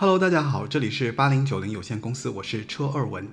[0.00, 3.28] Hello，大家好，这里是八零九零有限公司，我是车二文。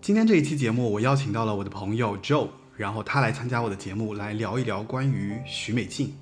[0.00, 6.14] 今天这一期节目，我邀请到了我的朋友 Joe，然后他来参加我的节目，来聊一聊关于许美静。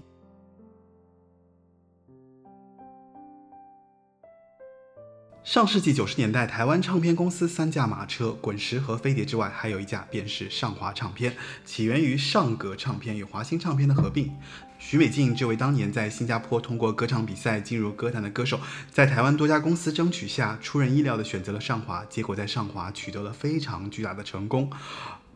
[5.44, 14.36] 上世纪九十年代，台湾唱片公司三驾马车，滚石和飞碟之外，还有一架便是上华唱片，起源于上格唱片与华星唱片的合并。
[14.78, 18.60] 许美静这位当年在新加坡通过歌唱比赛进入歌坛的歌手，
[18.90, 24.70] 在台湾多家公司争取下，出人意料的选择了上华，结果在上华取得了非常巨大的成功。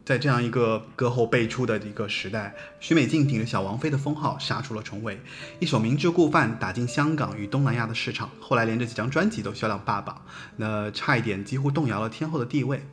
[0.04, 5.20] 在这样一个歌后辈出的一个时代，许美静顶着小王妃的封号杀出了重围，
[5.58, 10.24] 一首《明知故犯》打进香港与东南亚的市场，后来连着几张专辑都销量霸榜，
[10.56, 12.84] 那差一点几乎动摇了天后的地位。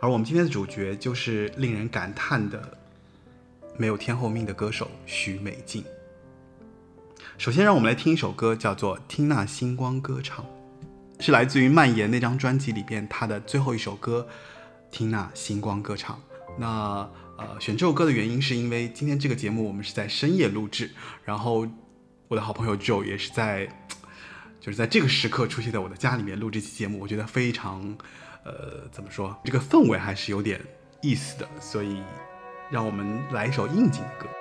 [0.00, 2.78] 而我们今天的主角就是令人感叹的
[3.80, 5.82] 没有天后命的歌手许美静。
[7.38, 10.44] 首先，让我们来听一首歌，叫做《听那星光歌唱》，
[11.24, 14.28] 是来自于《蔓延》那张专辑里边他的最后一首歌，
[14.94, 16.14] 《听那星光歌唱》。
[16.58, 20.90] 那呃，选这首歌的原因是因为今天这个节目我们是在深夜录制，
[21.24, 21.66] 然后
[22.28, 23.66] 我的好朋友 Joe 也是在，
[24.60, 27.96] 就是在这个时刻出现在我的家里面录这期节目，我觉得非常，
[28.44, 30.60] 呃，怎么说，这个氛围还是有点
[31.00, 32.02] 意思的，所以
[32.70, 34.39] 让我们来一首应景的歌。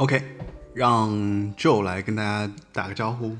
[0.00, 0.22] OK，
[0.72, 1.10] 让
[1.56, 3.36] Joe 来跟大家打个招呼。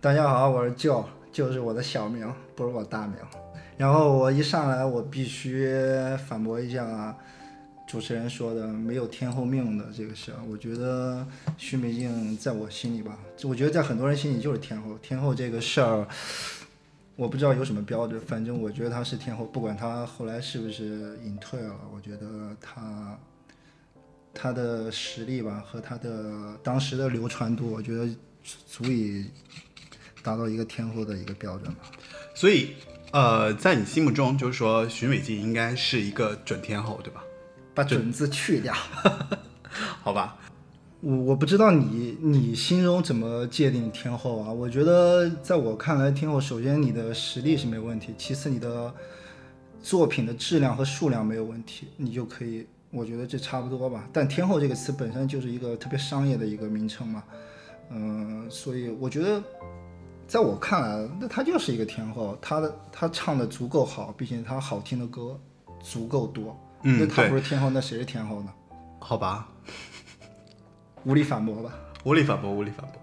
[0.00, 3.16] 大家好，我是 Joe，Joe 是我的小名，不是我大名。
[3.76, 5.70] 然后我一上来，我必须
[6.26, 7.14] 反驳一下
[7.86, 10.38] 主持人说的没有天后命的这个事儿。
[10.50, 11.26] 我觉得
[11.58, 14.96] 徐美静在我心里吧，我觉得在很多人心里就是天后。
[15.02, 16.08] 天后这个事儿，
[17.16, 19.44] 我不知道有什么标准，反正我觉得她是天后。
[19.44, 23.14] 不管她后来是不是隐退了，我觉得她
[24.40, 28.08] 她的实力吧和他的当时的流传度，我觉得
[28.68, 29.26] 足以
[30.22, 31.80] 达到一个天后的一个标准吧。
[32.36, 32.74] 所以，
[33.10, 37.24] 呃，在你心目中，就是说徐美静应该是一个准天后，对吧？
[37.74, 38.72] 把“准”字去掉，
[40.02, 40.36] 好吧。
[41.00, 44.52] 我我不知道你你心中怎么界定天后啊？
[44.52, 48.92] 我觉得在我看来，天后首先你的实力是没问题，其次你的
[49.82, 54.08] 作品的质量和数量没有问题，你就可以，我觉得这差不多吧。
[54.12, 57.24] 但天后这个词本身就是一个特别商业的一个名称嘛，
[57.90, 59.42] 嗯、所以我觉得。
[60.28, 65.40] 在我看来，那她就是一个天后，她的她唱的足够好，并且她好听的歌
[65.80, 66.54] 足够多。
[66.82, 68.52] 嗯那她不是天后，那谁是天后呢？
[68.98, 69.48] 好吧，
[71.04, 71.72] 无力反驳吧。
[72.04, 73.02] 无力反驳，无力反驳。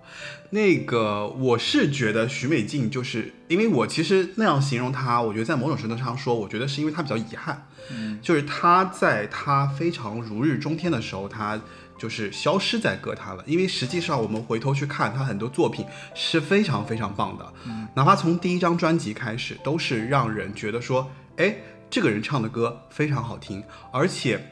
[0.52, 11.60] 那个，我是觉得许美静，就是因为我其实那样形容她，我觉得在某种程度上说，我觉得是因为她比较遗憾，嗯，就是她在她非常如日中天的时候，她
[11.98, 13.44] 就是消失在歌坛了。
[13.46, 21.56] 因为实际上我们回头去看她很多作品是非常非常棒的，嗯哪怕从第一张专辑开始，都是让人觉得说，哎，
[21.90, 23.62] 这个人唱的歌非常好听，
[23.92, 24.52] 而且。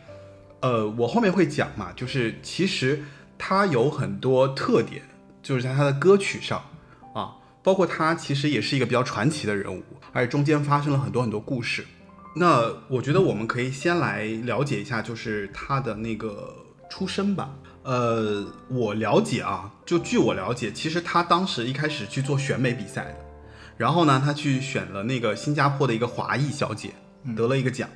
[0.60, 3.04] 呃，我后面会讲嘛，就是其实
[3.46, 5.02] 他有很多特点，
[5.42, 6.64] 就是在他的歌曲上
[7.14, 11.86] 啊，包括他其实也是一个比较传奇的人物，而且中间发生了很多很多故事。
[12.38, 16.56] 那我觉得我们可以先来了解一下，就是他的那个
[16.90, 17.54] 出身吧。
[17.84, 23.18] 呃，我了解啊，就据我了解，其实他当时一开始去做选美比赛的，
[23.76, 26.92] 然后呢，他去选了那个新加坡的一个华裔小姐，
[27.36, 27.90] 得了一个奖。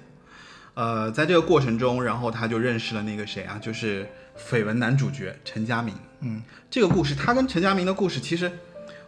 [0.73, 5.93] 呃，在这个过程中，然后他就认识了那个谁啊，就是绯闻男主角陈佳明。
[6.21, 8.51] 嗯，这个故事，他跟陈佳明的故事，其实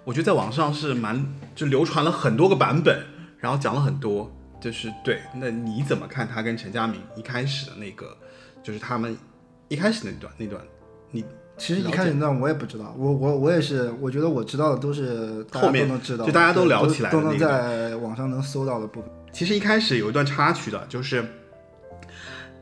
[0.03, 3.03] 我觉得在网上是蛮就流传了很多个版本，
[3.39, 4.31] 然后讲了很多。
[4.61, 8.17] 就是对，那你怎么看他跟陈佳明一开始的那个，
[8.61, 9.15] 就是他们
[9.69, 10.61] 一开始那段那段，
[11.11, 11.23] 你
[11.57, 19.09] 其实一开始那段我也不知道，我我我也是，我觉得我知道的都是后面都能知道，就大家都聊起来的都能在网上能搜到的部分。
[19.31, 21.25] 其实一开始有一段插曲的，就是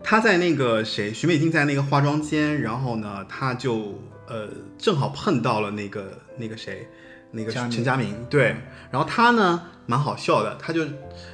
[0.09, 4.47] 他在那个谁，徐美静在那个化妆间，然后呢，他就呃
[4.77, 6.87] 正好碰到了那个那个谁，
[7.29, 8.55] 那个陈佳明，对，
[8.89, 10.85] 然后他呢蛮好笑的，他就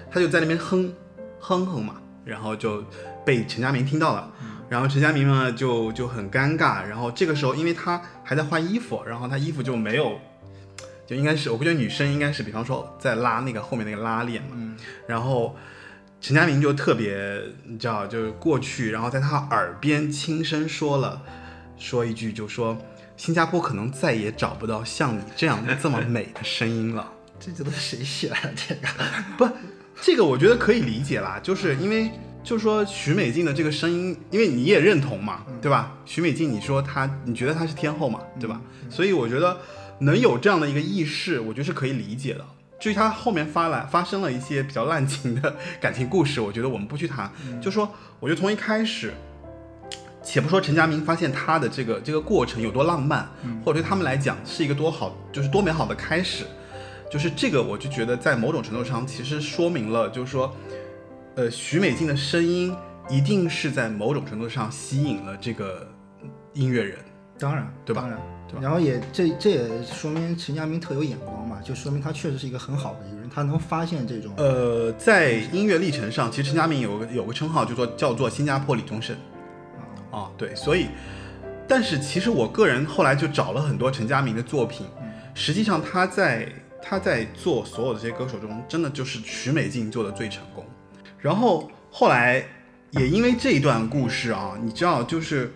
[0.09, 0.91] 他就在那边哼
[1.39, 2.83] 哼哼嘛，然后就
[3.23, 4.31] 被陈佳明听到了。
[4.69, 10.19] 然后陈佳明呢就就很尴尬，然后这个时候因为他还在换衣服，然后他衣服就没有，
[11.05, 14.75] 就应该是我估计女生应该是比方说在拉那个后面那个拉链嘛，嗯。
[15.05, 15.55] 然后
[16.23, 21.21] 陈佳明就特别，你知道，就是过去，然后在他耳边轻声说了，
[21.77, 22.77] 说一句，就说
[23.17, 27.11] 新加坡可能再也找不到像你这样这么美的声音了。
[27.41, 28.37] 这这都是谁写的？
[28.55, 28.87] 这个
[29.37, 29.49] 不，
[30.01, 32.09] 这个我觉得可以理解啦，就是因为
[32.41, 35.93] 就是说许美静的这个声音，因为你也认同嘛，对吧？
[36.05, 38.61] 许美静，你说她，你觉得她是天后嘛，对吧？
[38.89, 39.57] 所以我觉得
[39.99, 42.45] 能有这样的一个意识，我觉得是可以理解的。
[42.83, 47.31] 至于他后面发来发生了一些比较滥情的感情故事，我觉得我们不去谈。
[47.61, 49.13] 就说，我觉得从一开始，
[50.21, 53.25] 且不说陈佳明发现他的这个这个过程有多浪漫，
[53.63, 56.43] 或者对他们来讲是一个多好，就是多美好的开始。
[57.09, 60.53] 就是这个，我就觉得在某种程度上，其实说明了，就是说，
[61.35, 62.75] 呃，许美静的声音
[63.09, 65.89] 一定是在某种程度上吸引了这个
[66.51, 66.97] 音乐人。
[67.39, 68.19] 当然，对吧当然，
[68.53, 74.31] 对吧然后也这这也说明陈佳明特有眼光嘛，就说明他确实是一个很好的一个人，他能发现这种。
[74.37, 79.15] 呃，在音乐历程上，其实陈佳明有个有个称号，就做叫做新加坡李宗盛。
[80.11, 80.89] 啊，对，所以，
[81.67, 84.85] 但是其实我个人后来就找了很多陈佳明的作品，
[85.33, 86.47] 实际上他在
[86.79, 90.63] 他在做所有的这些歌手中，真的就是徐美静做的最成功。
[91.17, 92.45] 然后后来
[92.91, 95.51] 也因为这一段故事啊，你知道，就是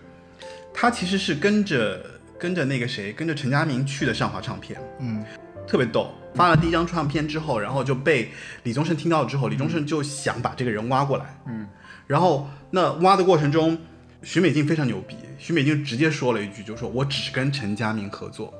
[0.74, 2.04] 他其实是跟着
[2.38, 5.24] 跟着那个谁，跟着陈佳明去的上华唱片，嗯，
[5.66, 6.10] 特别逗。
[6.34, 8.30] 发了第一张唱片之后，然后就被
[8.62, 11.66] 李宗盛听到之后，李宗盛就想把这个人挖过来，嗯，
[12.06, 13.76] 然后那挖的过程中，
[14.22, 18.54] 许美静非常牛逼，许美静直接说了一句，就说我只跟陈佳明合作，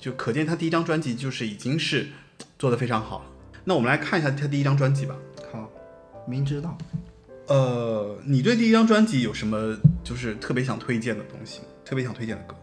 [0.00, 2.08] 就可见他第一张专辑就是已经是
[2.58, 3.24] 做的非常好了。
[3.62, 5.14] 那我们来看一下他第一张专辑吧。
[5.52, 5.70] 好，
[6.26, 6.76] 明知道。
[7.46, 11.60] 呃，你对第一张专辑有什么就是特别想推荐的东西？
[11.84, 12.56] 特别想推荐的歌？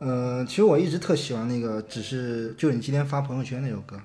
[0.00, 4.00] 嗯、其实我一直特喜欢那个，只是就是你今天发朋友圈那首歌，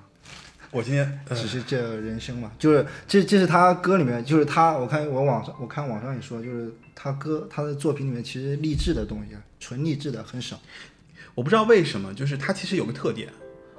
[0.70, 10.60] 我今天呃只是这人生嘛，就是这这是他歌里面，就是他我看我网上我看网上也说，就是他歌他的作品里面其实励志的东西，啊纯励志的很少。
[11.34, 13.28] 我不知道为什么，就是他其实有个特点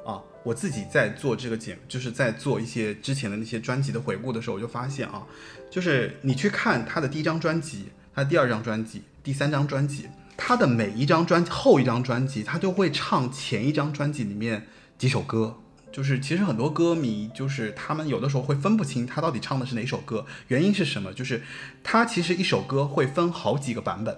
[0.06, 0.22] 啊。
[0.44, 5.26] 我自己在做这个节目，就是在做一些之前的那些专辑的回顾的时候，我就发现啊，
[5.72, 15.58] 就是你去看他的第一张专辑，他的第二张专辑，第三张专辑，他的每一张专辑后一张专辑，他都会唱前一张专辑里面几首歌。
[15.92, 21.14] 就是其实很多歌迷，就是他们有的时候会分不清他到底唱的是哪首歌，原因是什么？
[21.14, 21.44] 就是
[21.84, 24.18] 他其实一首歌会分好几个版本，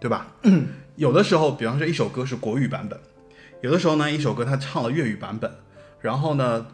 [0.00, 0.34] 对吧？
[0.96, 2.98] 有的时候，比方说一首歌是国语版本，
[3.60, 5.48] 有的时候呢，一首歌他唱了粤语版本，
[6.00, 6.66] 然后呢，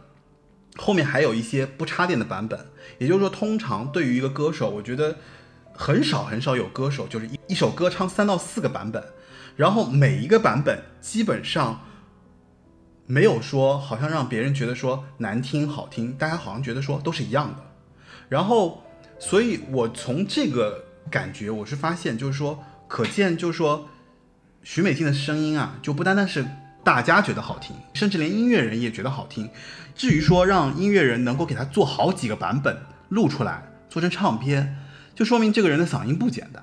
[0.76, 2.58] 后面还有一些不插电的版本。
[2.98, 5.16] 也就是说，通常对于一个歌手，我觉得
[5.74, 9.04] 很少很少有歌手就是一一首歌唱三到四个版本，
[9.56, 11.80] 然后每一个版本基本上
[13.06, 17.56] 没有说好像让别人觉得说难听好听，大家好像觉得说都是一样的。
[18.28, 18.82] 然后，
[19.18, 23.88] 所以我从这个感觉，我是发现就是说，可见就是说。
[24.64, 26.46] 许美静的声音啊，就不单单是
[26.84, 29.50] 大家觉得好听，甚至连音乐人也觉得好听。
[29.92, 34.78] 至于说让音乐人能够给他做好几个版本录出来，做成唱片，
[35.14, 36.62] 就说明这个人的嗓音不简单，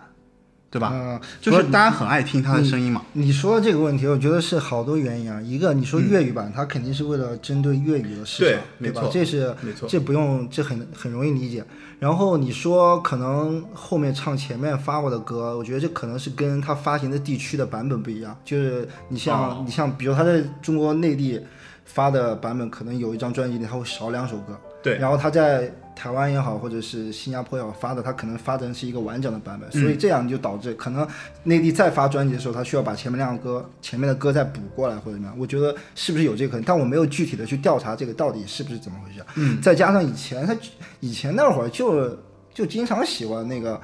[0.69, 0.91] 对吧？
[0.93, 3.03] 嗯，就是大家很爱听他的声音嘛。
[3.13, 5.41] 你说这个问题，我觉得是好多原因啊。
[5.41, 9.09] 一个，你说粤语版，它肯定是为了针对粤语的市场对场，吧？
[9.11, 11.63] 这是没错这不用，这很很容易理解。
[11.99, 18.37] 然后你说可能后面唱前面发过的歌，我觉得这可能是跟他发行的地区的版本不一样。
[18.45, 21.41] 就是你像、哦你像，比如他在中国内地
[21.83, 24.57] 发的版本，可能有一张专辑里他会少两首歌。
[24.81, 31.05] 对然后他在台湾也好，或者是新加坡也好发的，他可能发的是一个完整的版本，所以这样就导致可能
[31.43, 35.35] 内地再发专辑的时候，他需要把前面两个歌前面的歌再补过来或者怎么样。
[35.37, 36.63] 我觉得是不是有这个可能？
[36.63, 39.21] 但我没有具体的去调查这个到底是不是怎么回事。
[39.35, 40.55] 嗯，再加上以前他
[41.01, 42.17] 以前那会儿就
[42.53, 43.79] 就经常喜欢那个。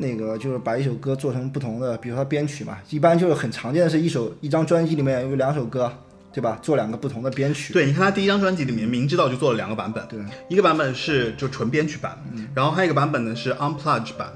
[0.00, 5.92] 那个就是把一首歌做成不同的，比如说编曲嘛，一般就是很常见的是一首一张专辑里面有两首歌，
[6.38, 6.56] 对吧？
[6.62, 7.72] 做两个不同的编曲。
[7.72, 12.16] 对，你看他第一张专辑里面，明知道就做了两个版本，对一个版本是就纯编曲版，
[12.54, 14.32] 然后还有一个版本呢是 unplugged 版。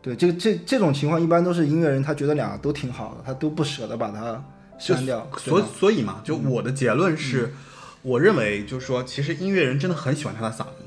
[0.00, 4.40] 对，这个这这种情况一般都是音乐人他觉得俩都挺好的，他都不舍得把它
[4.78, 5.28] 删掉。
[5.38, 7.52] 所吧所以嘛，就我的结论是，
[8.02, 10.86] 我认为就是说，其实音乐人真的很喜欢他的嗓音，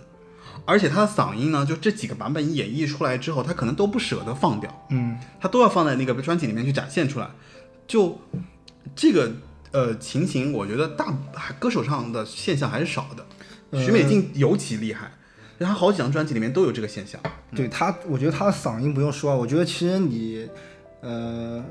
[0.63, 7.27] 而且他的嗓音呢，就这几个版本演绎出来之后，他可能都不舍得放掉，嗯，他都要放在那个专辑里面去展现出来。
[7.85, 8.17] 就
[8.95, 9.29] 这个
[9.73, 11.13] 呃情形，我觉得大
[11.59, 13.25] 歌手上的现象还是少的。
[13.83, 15.11] 许美静尤其厉害，
[15.59, 17.19] 她好几张专辑里面都有这个现象。
[17.55, 20.47] 对她，我觉得她的嗓音不用说，我觉得其实你，
[21.01, 21.63] 呃，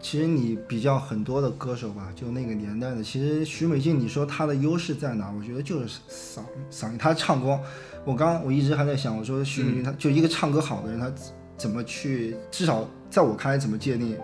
[0.00, 5.32] 其实你比较很多的歌手吧，就那个年代的，其实许美静，你说她的优势在哪？
[5.36, 7.60] 我觉得就是嗓嗓音，她唱功。
[8.04, 11.12] 我刚我一直还在想，我说许美静，她就一个唱歌好的人，她
[11.56, 14.16] 怎么去，至少在我看来，怎么界定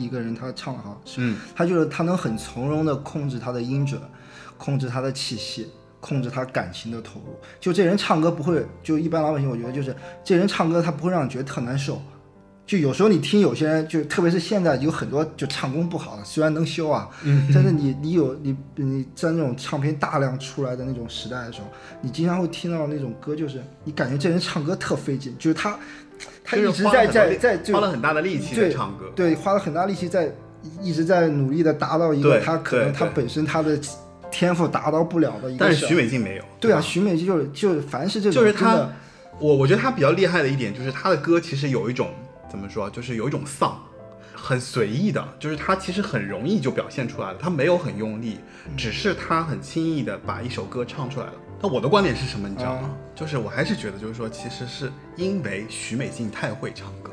[0.00, 1.00] 一个人他唱得好？
[1.18, 4.00] 嗯，他就是他能很从容的控制他的音准，
[4.56, 5.68] 控制他的气息，
[6.00, 7.36] 控制他感情的投入。
[7.60, 12.00] 就这人唱歌不会，就一般老百姓我觉得就是这人唱歌他不会让你觉得特难受。
[12.66, 17.10] 就有时候你听有些人，就特别是现在有很多就唱功不好的，虽然能修啊，
[17.52, 21.66] 但是你你有你你在那种唱片大量出来的那种时代的时候，
[22.00, 25.76] 你经常会听到那种歌，就是你感觉这人唱歌特费劲，就是他
[26.44, 29.04] 他一直在在在花了很大的力气在对唱歌。
[29.14, 30.32] 对，花了很大力气在
[30.80, 33.78] 一直在努力的达到一个他可能他本身他的
[34.30, 36.44] 天赋达到不了的一个但是事儿许美静没有。
[36.58, 38.88] 对啊，吧许美静就是就是凡是这种就是他
[39.38, 42.10] 我我觉得他比较厉害的一点就是他的歌其实有一种
[42.50, 43.80] 怎么说，就是有一种丧，
[44.34, 48.38] 很随意的，就是他其实很容易就表现出来了，他没有很用力，
[48.76, 51.32] 只是他很轻易的把一首歌唱出来了。
[51.62, 52.90] 那我的观点是什么，你知道吗？
[53.14, 57.12] 就是我还是觉得，就是说，其实是因为许美静太会唱歌，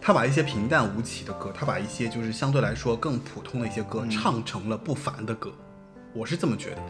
[0.00, 5.50] 她把一些平淡无奇的歌，她把一些就是相对来说更普通的一些歌，唱成了不凡的歌。
[6.12, 6.82] 我是这么觉得的。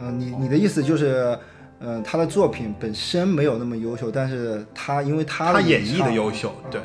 [0.00, 1.38] 嗯、你你的意思就是，
[1.78, 6.80] 嗯、她的作品本身没有那么优秀，但是她因为她演绎的优秀，对，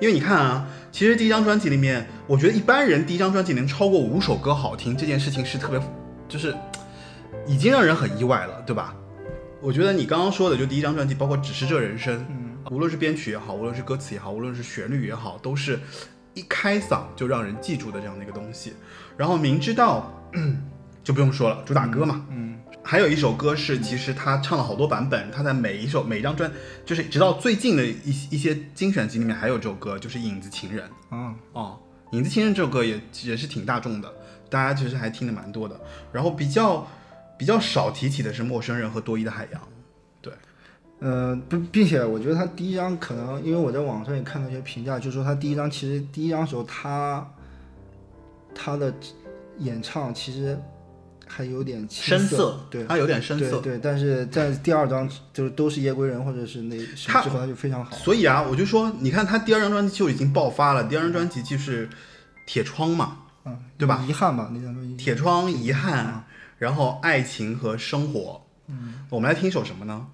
[0.00, 5.80] 因为你看啊，其实第一张专辑里面，我觉得一般人第一张专辑能超过五首歌好听，这件事情是特别，
[6.28, 6.52] 就是
[7.46, 8.94] 已经让人很意外了，对吧？
[9.60, 15.80] 我觉得你刚刚说的，就第一张专辑，包括《只是这人生》，嗯，无论是编曲也好，无论是歌词也好，无论是旋律也好，都是
[16.34, 18.74] 一开嗓就让人记住的这样的一个东西。
[19.16, 20.12] 然后明知道
[21.02, 26.50] 就不用说了，主打歌嘛，嗯，还有一首歌是，其实他唱了好多版本，他在每一首每一张专，
[26.84, 31.78] 就是直到最近的一一些精选集里面还有这首歌，就是《影子情人》啊，哦，
[32.16, 34.12] 《影子情人》这首歌也也是挺大众的，
[34.50, 35.80] 大家其实还听的蛮多的。
[36.12, 36.86] 然后比较
[37.38, 39.60] 比较少提起的是《陌生人》和《多疑的海洋》，
[40.20, 40.32] 对，
[41.00, 47.26] 呃，并并且我觉得他第一张可能，因为我在网上也看到一些评价，就说他第一张其实第一张时候他
[48.54, 48.92] 他的
[49.58, 50.58] 演唱其实
[51.26, 52.84] 还有点青深涩，对。
[52.84, 53.60] 他有点深色。
[53.60, 56.76] 对对，但是在第二张就是都是夜归人或者是那
[57.06, 57.96] 他之后，他就非常好。
[57.96, 61.86] 所以啊，我就说，你看他第二张专辑就已经爆发了，第二张专辑就是
[62.46, 64.04] 《铁窗》嘛，嗯，对吧？
[64.08, 64.96] 遗憾吧，那张专辑。
[64.96, 66.24] 铁窗、遗憾，
[66.58, 68.42] 然后爱情和生活。
[68.68, 70.06] 嗯，我们来听一首什么呢？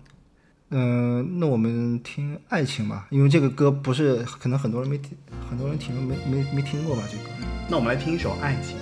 [0.74, 5.16] 嗯、那我们听《爱情》吧，因为这个歌不是可能很多人没听，
[5.50, 7.02] 很多人听没没没听过吧？
[7.11, 7.24] 这个。
[7.68, 8.76] 那我们来听一首《爱情》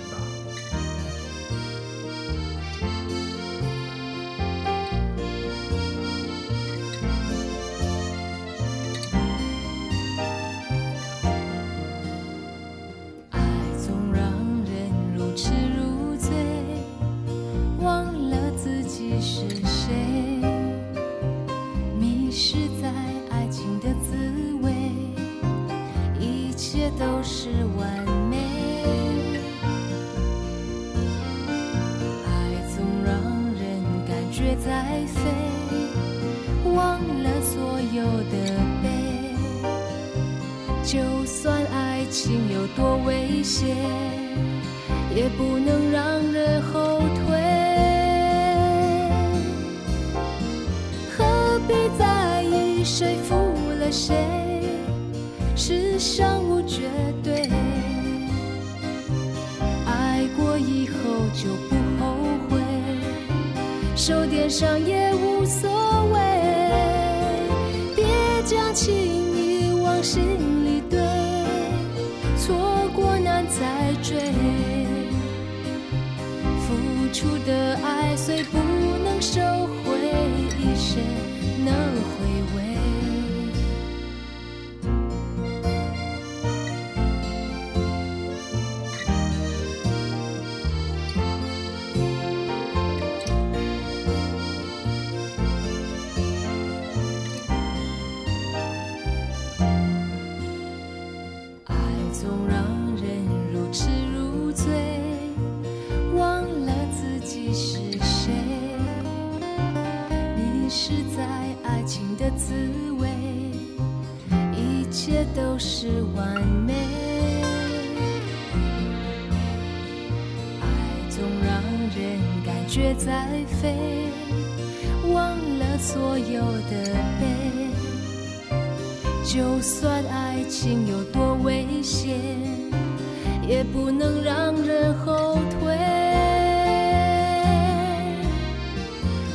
[133.91, 135.77] 能让人后退。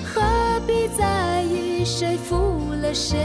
[0.02, 0.22] 何
[0.66, 3.16] 必在意谁负了谁？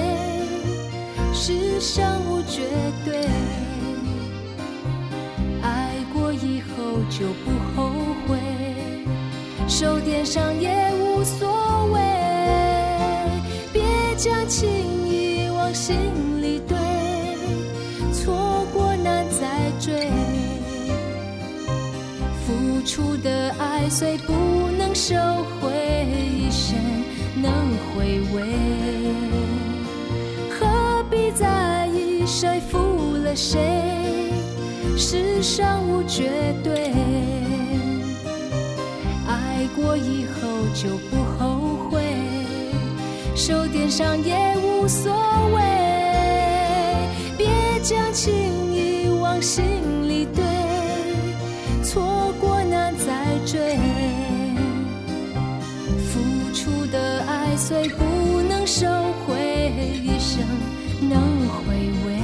[1.34, 2.62] 世上无绝
[3.04, 3.26] 对，
[5.64, 7.90] 爱过以后就不后
[8.28, 8.38] 悔，
[9.68, 12.00] 受点伤也无所谓。
[13.74, 13.82] 别
[14.18, 14.70] 将情
[15.08, 15.96] 谊往心
[16.42, 16.78] 里堆，
[18.14, 20.12] 错过难再追。
[22.82, 24.34] 付出的爱虽不
[24.76, 25.14] 能收
[25.60, 25.70] 回，
[26.36, 26.76] 一生
[27.36, 27.54] 能
[27.94, 28.42] 回味。
[30.50, 33.60] 何必在意谁负了谁？
[34.98, 36.92] 世上无绝对，
[39.28, 40.42] 爱过以后
[40.74, 42.02] 就不后悔。
[43.36, 45.14] 受点伤也无所
[45.54, 45.62] 谓，
[47.38, 47.48] 别
[47.84, 48.34] 将情
[48.74, 49.64] 谊往心
[57.64, 58.88] 虽不能收
[59.24, 60.44] 回，一生
[61.08, 62.18] 能回味。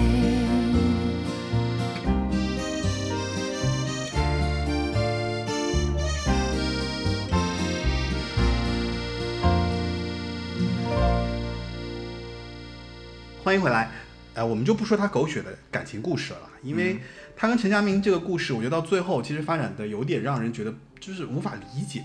[13.44, 13.92] 欢迎回来。
[14.34, 16.98] 哎，我们就不说他狗血的感情故事了，因为
[17.36, 22.04] 他跟陈佳明这个故事，我觉得到最后其实发展的有点让人觉得就是无法理解。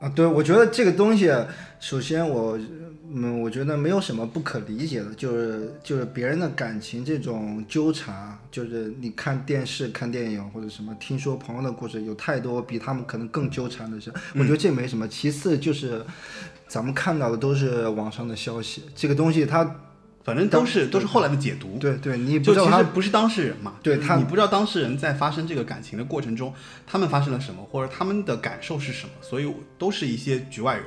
[0.00, 1.30] 啊，对，我觉得这个东西，
[1.78, 2.58] 首先我，
[3.12, 15.06] 嗯，我觉得没有什么不可理解的，就是就是别人的感情这种纠缠，就是你看电视、看电影或者什么，听说朋友的故事，有太多比他们可能更纠缠的事，我觉得这没什么。
[15.06, 16.02] 其次就是
[16.66, 19.76] 咱们看到的都是网上的消息，这个东西它。
[20.22, 26.52] 反正都是都是后来的解读，对对，你不就知道他其实不是当事人嘛，对他你不知道当事人在发生这个感情的过程中，
[26.86, 30.84] 他们发生了什么，或者他们的感受是什么，所以都是一些局外人。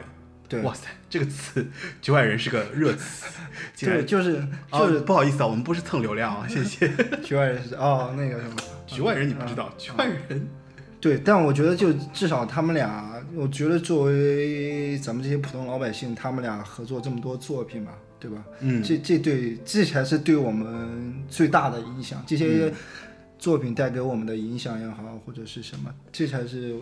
[0.48, 0.62] 对。
[0.62, 1.65] 哇塞，这个词
[2.02, 3.26] “局外人”是个热词，
[3.80, 5.00] 对，就是哦就是。
[5.00, 6.88] 不好意思啊，我们不是蹭流量啊， 谢谢。
[7.24, 8.56] 局外人是哦，那个什么。
[8.86, 10.48] 局外人你不知道，局外人。
[11.02, 17.91] 对，但我觉得就至少他们俩，我觉得作为咱们这些普通老百姓，他们俩合作这么多作品嘛，
[18.23, 18.41] 对吧？
[18.62, 22.23] 嗯这这对这才是对我们最大的影响。
[22.25, 22.73] 这些嗯
[23.38, 26.79] 作品带给我们的影响也好，或者是什么，这才是。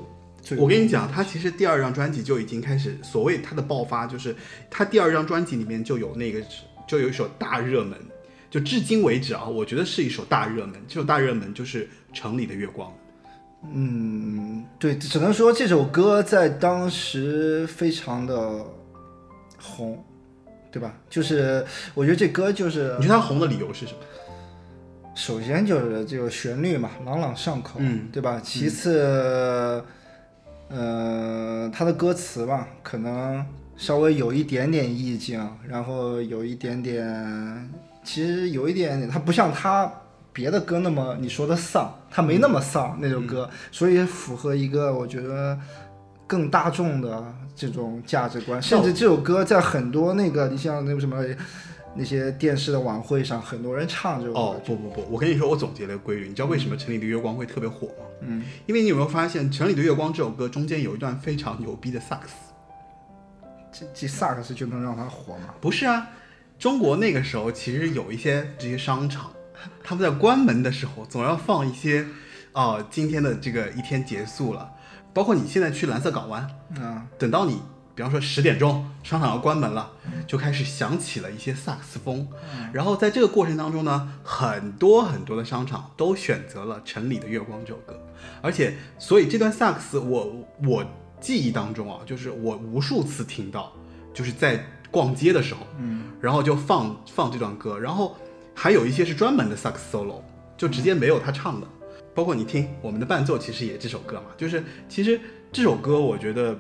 [0.58, 4.36] 我跟你讲，他其实第二张专辑就已经开始，所谓他的爆发，就是
[4.71, 6.41] 他第二张专辑里面就有那个，
[6.88, 7.97] 就有一首大热门，
[8.49, 10.75] 就至今为止啊，我觉得是一首大热门。
[10.88, 12.89] 这首大热门就是《城里的月光》。
[13.71, 18.65] 嗯，对，只能说这首歌在当时非常的
[19.60, 20.04] 红，
[20.72, 20.94] 对吧？
[21.10, 24.00] 就是我觉得这歌就是你觉得他红的理由是什么？
[25.14, 28.40] 首先就是这个旋律嘛，朗朗上口，嗯对吧？
[28.42, 29.84] 其次，
[30.70, 37.70] 呃，它的歌词吧，可能稍微有一点点意境，然后有一点点，
[38.06, 39.92] 其实有一点点，它不像他
[40.32, 45.60] 别的歌那么你说的丧，它没那么丧、那首歌，所以符合一个我觉得
[46.32, 51.22] 更大众的这种价值观，甚至这首歌在很多那个你像那个什么。
[51.94, 54.39] 那些电视的晚会上，很多人唱这首歌。
[54.39, 58.06] 哦，不不不，我跟你说，我总结了个规律，你知道为什么《城里的月光》会特别火吗？
[58.22, 62.34] 嗯，因为你有没有发现，《城里的月光》这首歌中间有一段非常牛逼的萨克斯？
[63.74, 65.54] 这这萨克斯就能让它火吗？
[65.60, 66.08] 不是啊，
[66.58, 69.30] 中国那个时候其实有一些这些商场，
[69.84, 72.06] 他们在关门的时候总要放一些，
[72.54, 74.72] 啊、今天的这个一天结束了，
[75.13, 76.47] 包括你现在去蓝色港湾，
[76.80, 77.60] 嗯，等到你
[77.93, 79.91] 比方说十点钟商场要关门了，
[80.26, 82.28] 就开始响起了一些萨克斯风，
[82.71, 88.00] 然后在这个过程当中呢，很多很多的商场都选择了《城里的月光》这首歌，
[88.41, 90.86] 而且所以这段萨克斯我我
[91.19, 93.74] 记忆当中啊，就是我无数次听到，
[94.13, 98.15] 就是在逛街的时候，嗯，然后就放放这段歌，然后
[98.56, 100.21] 还有一些是专门的萨克斯 solo，
[100.58, 101.67] 就直接没有他唱的，
[102.13, 105.19] 包括你听我们的伴奏，其实也这首歌嘛，就是其实
[105.52, 106.58] 这首歌我觉得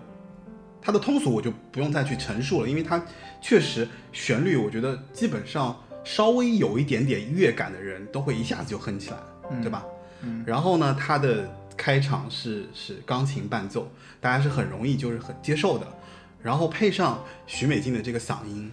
[0.81, 3.03] 它的通俗我就不用再去陈述了，因为它
[3.41, 9.17] 确实旋律我觉得基本上稍微有一点点乐感的人都会一下子就哼起来，
[9.61, 9.85] 对吧？
[10.23, 15.87] 嗯，然后呢，它的开场是是钢琴伴奏，大家是很容易就是很接受的。
[16.43, 18.71] 然后配上许美静的这个嗓音，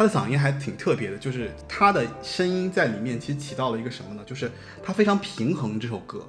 [0.00, 4.22] 她的嗓音还挺特别的，就是她的声音在里面其实起到了一个什么呢？
[4.24, 4.50] 就是
[4.82, 6.24] 她非常平衡这首歌。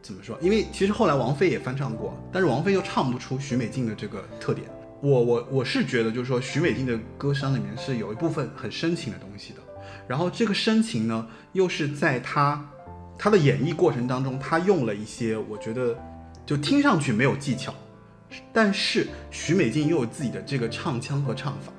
[0.00, 0.38] 怎么说？
[0.40, 4.68] 因为其实后来王菲也翻唱过，但是王菲又唱不出许美静的这个特点。
[5.00, 9.58] 我我我是觉得，就是说许美静的歌声里面是有一部分很深情的东西的。
[10.06, 12.64] 然后这个深情呢，又是在她
[13.18, 15.98] 她的演绎过程当中，她用了一些我觉得
[16.46, 17.74] 就听上去没有技巧，
[18.52, 21.72] 但是许美静又有自己的这个唱腔和唱法，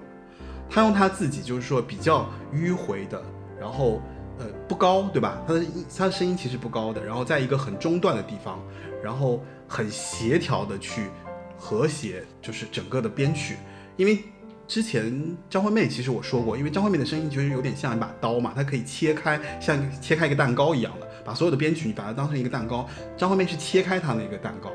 [0.69, 3.21] 她用她自己就是说比较迂回的，
[3.59, 4.01] 然后
[4.39, 5.41] 呃不高对吧？
[5.47, 8.59] 她的音她的声音其实不高的，然后在一个很中段的地方，
[9.03, 11.09] 然后很协调的去
[11.57, 13.57] 和谐，就是整个的编曲，
[13.97, 14.19] 因为。
[14.67, 22.89] 之前张惠妹其实我说过，因为张惠妹的声音其实有点像一把刀嘛，它可以切开，像切开一个蛋糕一样的，把所有的编曲你把它当成一个蛋糕。
[23.15, 24.71] 张惠妹是切开它那个蛋糕，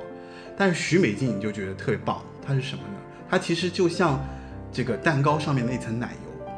[0.57, 2.95] 但是许美静你就觉得特别棒，它是什么呢？
[3.29, 4.25] 它其实就像
[4.73, 6.53] 这个蛋糕上面那层奶油，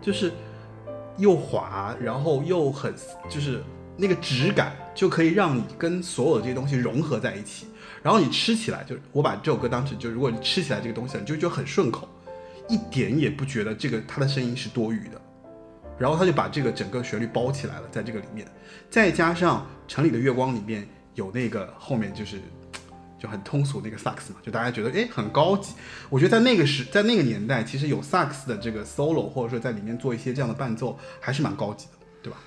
[0.00, 0.32] 就是
[1.16, 2.92] 又滑，然后又很
[3.28, 3.62] 就是
[3.96, 7.66] 那个质感，就可以让你跟所有的这些东西融合在一起。
[8.02, 12.08] 然后你吃起来，就我把这首歌当成，就如果你吃起来这个东西，你就觉得很顺口。
[12.66, 15.20] 一点也不觉得这个他的声音是多余的，
[15.98, 18.46] 然后他就把这个整个旋律包起来了，在这个里面，
[18.88, 22.40] 再加上《城里的月光》里面有那个后面就是
[23.24, 25.72] 就很通俗那个萨克斯嘛，就大家觉得诶很高级。
[26.10, 32.38] 我觉得在那个时在那个年代，其实有萨克斯的这个 solo 或者说在里面做一些这样的伴奏，还是蛮高级的，对吧？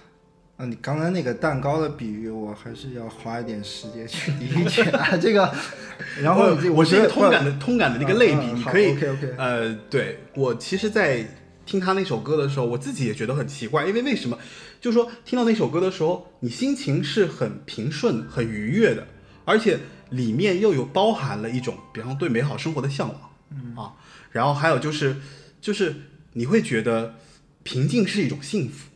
[0.57, 5.17] 啊，你刚才那个蛋糕的比喻，我还是要花一点时间去理解啊。
[5.17, 5.51] 这个，
[6.21, 11.25] 然后我是一个通感的通感的那个类比，你可以 OK OK，呃，对我其实，在
[11.65, 14.37] 听他那首歌的时候，我自己也觉得很奇怪，因为为什么？
[14.79, 19.07] 就是说听到那首歌的时候，你心情是很平顺、很愉悦的，
[19.43, 23.75] 而且里面又有包含了一种，比方对美好生活的向往，嗯。
[23.75, 23.93] 啊，
[24.31, 25.17] 然后还有就是，
[25.59, 25.95] 就是
[26.33, 27.15] 你会觉得
[27.63, 28.89] 平静是一种幸福，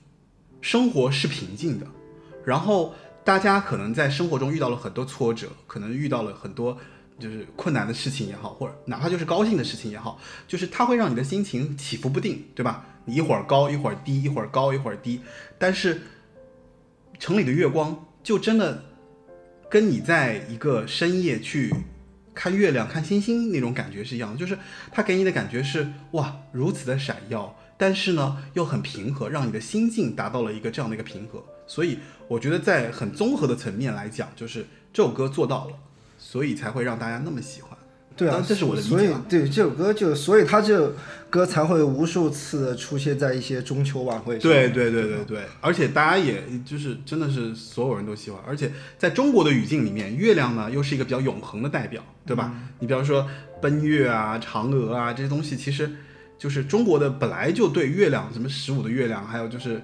[0.62, 1.88] 生活是平静的，
[2.46, 2.94] 然后
[3.24, 6.78] 大家可能在生活中遇到了很多挫折，可能遇到了很多
[7.20, 12.86] 就是困难的事情也好，或者哪怕就是高兴的事情也好，就是它会让你的心情起伏不定，对吧？
[13.06, 15.22] 你一会儿高一会儿低，一会儿高一会儿低，
[15.58, 16.02] 但是
[17.20, 18.84] 城里的月光就真的
[19.72, 21.74] 跟你在一个深夜去
[22.34, 24.58] 看月亮、看星星那种感觉是一样的，就是
[24.92, 31.42] 它给你的感觉是哇如此的闪耀，但是呢又很平和，让你的心境达到了一个这样的一个平和。
[31.66, 35.76] 所以我觉得在很综合的层面来讲，就是这首歌做到了，
[36.18, 37.71] 所以才会让大家那么喜欢。
[38.22, 39.10] 对啊，这是我的理所以。
[39.28, 40.94] 对这首歌就，所以他这
[41.28, 44.44] 歌才会无数次的出现在一些中秋晚会上。
[44.44, 52.54] 对对对对对，而且大家也就是真的是所有人都喜欢，而且在中国的语境里面，月亮呢又是一个比较永恒的代表，对吧？
[52.78, 53.28] 你比方说
[53.60, 55.90] 奔月啊、嫦娥啊这些东西，其实
[56.38, 59.82] 就是中国的本来就对月亮，什么十五的月亮，还有就是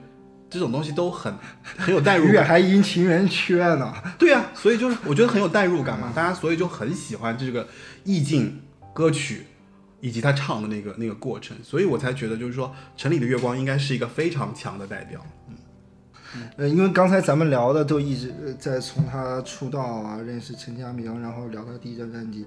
[0.49, 1.33] 这种东西都很
[1.77, 2.33] 很有代入感。
[2.33, 3.91] 月还阴晴圆缺呢。
[4.19, 7.67] 对啊，所以就是我觉得很有代入感嘛，大家所以就很喜欢这个
[8.07, 9.43] 意境歌曲。
[9.99, 15.19] 以及他唱的那个那个过程，所以我才觉得就是说，《城里的月光》应该是一个非常强的代表。
[15.49, 22.45] 嗯呃，因为刚才咱们聊的都一直呃在从他出道啊，认识陈佳明，然后聊他第一张专辑，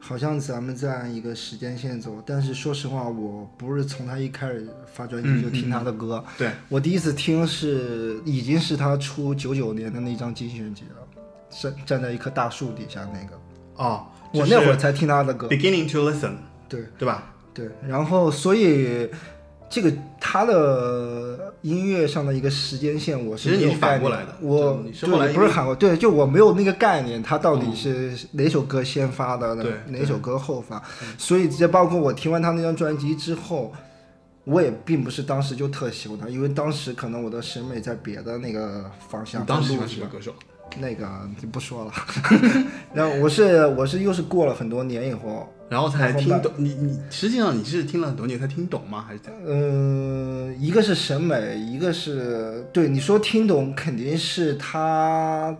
[0.00, 2.22] 好像咱们在按一个时间线走。
[2.24, 13.38] 但是说实话，我不是从他一开始发专辑就听他的歌，对，我第一次听是已经是他出九九年的那张精选集了，站站在一棵大树底下那个，
[13.76, 15.48] 哦，我那会儿才听他的歌。
[15.48, 16.32] beginning to listen，
[16.68, 17.32] 对对吧？
[17.54, 19.08] 对，然后所以
[19.70, 30.82] 这个他的音乐上的一个时间线，我是其实你是反过来的我对因为不是反过，对，就我没有那个概念，他到底是哪首歌先发的，对哪首歌后发，
[31.16, 33.72] 所以这包括我听完他那张专辑之后。
[34.44, 39.42] 我也并不是当时就特喜欢他，因为当时可能我的审美在别的那个方向。
[39.42, 40.32] 你当时喜欢什么歌手？
[40.78, 41.08] 那个
[41.40, 41.92] 就不说了。
[42.94, 49.04] 然后我是我是又是过了很多年以后，然后才听懂你你实际上你是听了很多年才听懂吗？
[49.06, 49.42] 还是怎样？
[49.46, 55.56] 呃，一个是审美，一个是对你说听懂，肯定是他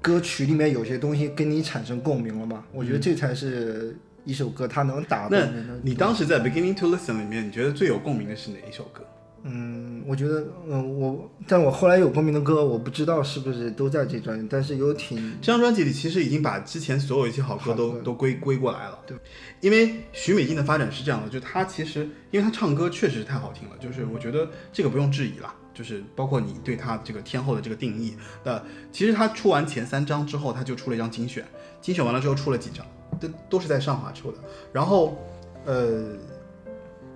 [0.00, 2.64] 歌曲里面有些东西跟你产生共鸣了嘛。
[2.72, 5.38] 我觉得这才是一首歌它能打动。
[5.82, 9.02] 你当时在 beginning to listen 里面，你觉得最有共鸣的是哪一首歌？
[9.42, 18.98] 嗯，我觉得嗯我，但我后来有共鸣的歌，我不知道是不是都在这专辑，但是有挺这张专辑里其实已经把之前所有一些好歌都好都归归过来了。
[19.06, 19.16] 对，
[19.60, 25.54] 因为许美静的发展是这样的，就她其实因为她唱歌确实太好听了，就是我觉得这个不用质疑啦。
[25.72, 31.42] 就是包括你对她这个天后的这个定义，呃，其实她出完前三张之后，她就出了一张精选，
[31.80, 32.84] 精选完了之后出了几张，
[33.18, 34.38] 都都是在上华出的。
[34.72, 35.16] 然后，
[35.64, 36.08] 呃，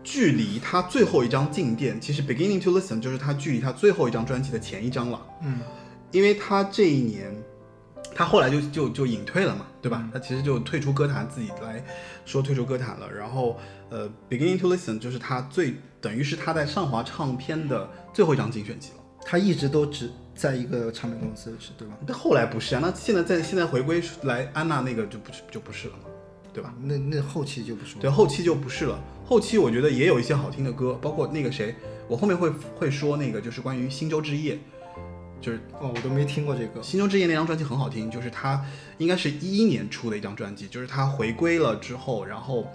[0.04, 5.20] 距离他最后一张进店，其实 Beginning to Listen 就是他距离他最后一张专辑的前一张了。
[5.42, 5.60] 嗯，
[6.12, 7.34] 因为他这一年，
[8.14, 10.08] 他后来就就就隐退了嘛，对吧？
[10.12, 11.82] 他其实就退出歌坛，自己来
[12.24, 13.10] 说退出歌坛了。
[13.10, 13.58] 然后，
[13.90, 18.96] 呃，Beginning to Listen 就是他最等于是他在上华唱片的最后一张精选集了。
[19.26, 21.94] 他一直都只在一个唱片公司是对吧？
[22.06, 26.10] 但后来不是啊，那现在在现在回归来安娜那个就不是就不是了嘛，
[26.54, 26.72] 对吧？
[26.80, 28.00] 那那后期就不说。
[28.00, 28.96] 对，后期就不是了。
[29.26, 31.74] 后期我觉得也有一些好听的歌，包括那个谁，
[32.06, 34.54] 我后面会会说那个就是关于《星洲之夜》，
[35.40, 38.64] 就是哦，我都没听过这个《星洲之夜》那张专辑很好听，就是他
[38.98, 42.66] 应该是一一年出的一张专辑，就是他回归了之后，然后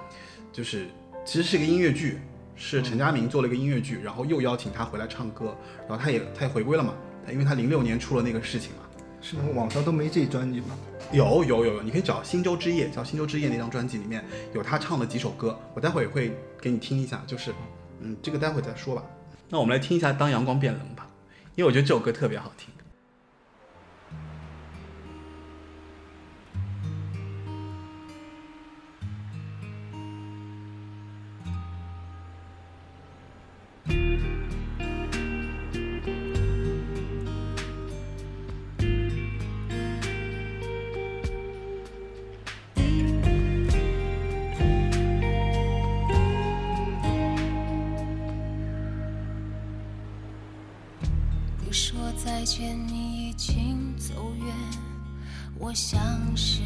[0.51, 0.87] 就是
[1.23, 2.19] 其实是一个音乐剧，
[2.55, 5.55] 是陈佳明做了一个音乐剧，然后又邀请他回来唱歌，
[5.87, 6.93] 然后他也他也回归了嘛，
[7.25, 8.88] 他因为他零六年出了那个事情嘛。
[9.21, 9.43] 是吗？
[9.55, 10.77] 网上都没这专辑吗？
[11.11, 17.53] 有有有有，你可以找《星洲之夜》，叫《星洲之夜》那张专辑里面有他唱的几首歌，我待会儿也会给你听一下，就是，
[18.01, 19.03] 嗯，这个待会儿再说吧。
[19.49, 21.07] 那我们来听一下《当阳光变冷》吧，
[21.55, 22.69] 因为我觉得这首歌特别好听。
[52.39, 54.55] 再见，你已经走远，
[55.57, 56.01] 我像
[56.37, 56.61] 是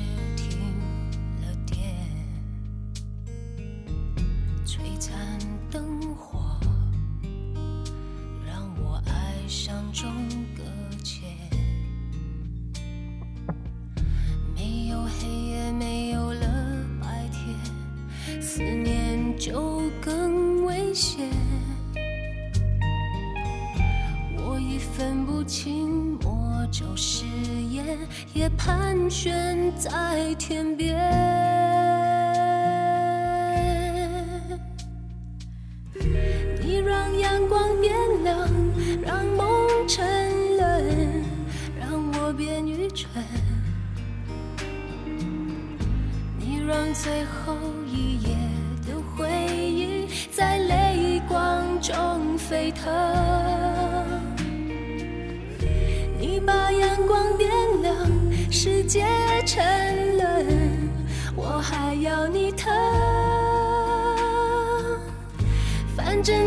[25.43, 27.25] 分不清魔咒誓
[27.69, 27.97] 言，
[28.33, 31.72] 也盘旋在天边。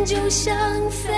[0.06, 0.56] 就像
[0.88, 1.12] 飞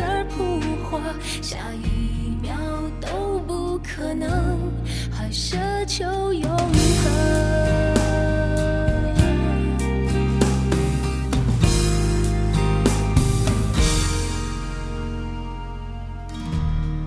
[0.00, 0.98] 蛾扑火，
[1.42, 2.56] 下一秒
[3.02, 4.58] 都不可能，
[5.12, 6.68] 还奢求永恒。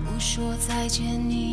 [0.04, 1.51] 不说再见，你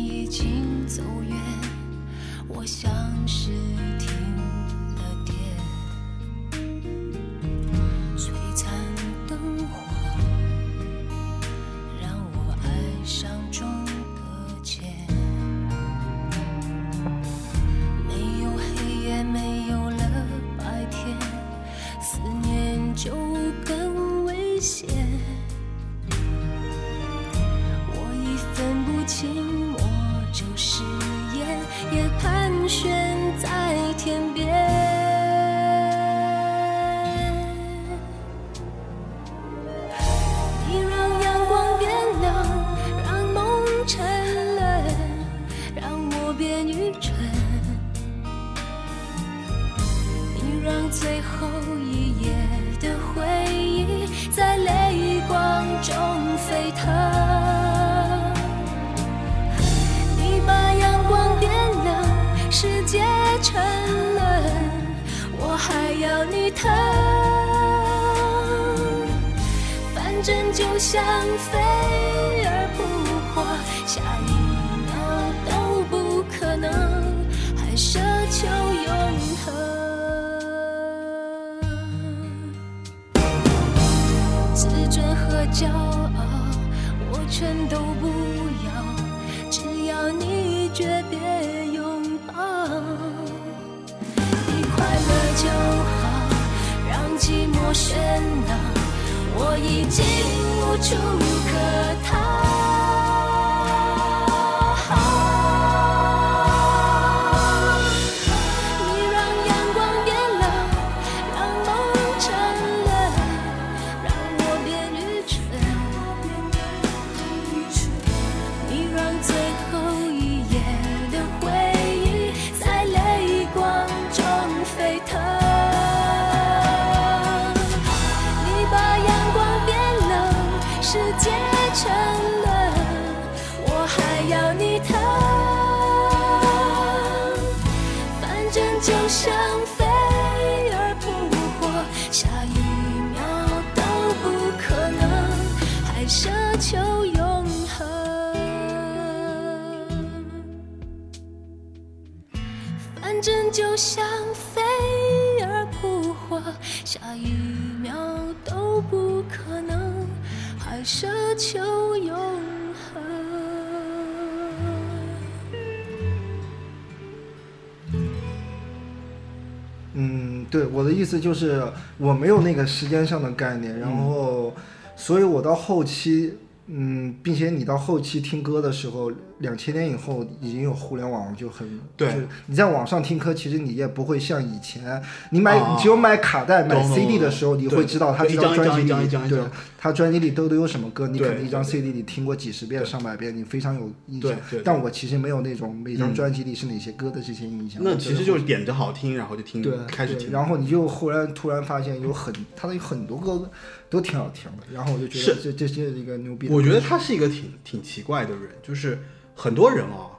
[171.20, 171.62] 就是
[171.98, 174.54] 我没有那个时间上的概念，然后，
[174.96, 176.34] 所以我到后期，
[176.66, 182.12] 嗯，并且你到后期听歌的时候，两千年以后已经有互联网，就很对。
[182.12, 189.40] 就是你在网上听歌，其实你也不会像以前，你买、只有买卡带、买 CD 的时候，你会知道他一这张专辑对
[189.82, 194.38] 他专辑里都都有什么歌，你可能一张 CD 里听过几十遍、上百遍，你非常有印象。
[194.62, 197.80] 但我其实没有那种每张嗯专辑里是哪些歌的这些印象。
[197.82, 200.30] 那其实就是点着好听，然后就听对，开始听。
[200.30, 203.50] 然后你就忽然突然发现有很他的有很多歌
[203.88, 206.46] 都挺好听的，然后我就觉得这这这是一个牛逼。
[206.50, 208.98] 我觉得他是一个挺挺奇怪的人，就是
[209.34, 210.12] 很多人啊，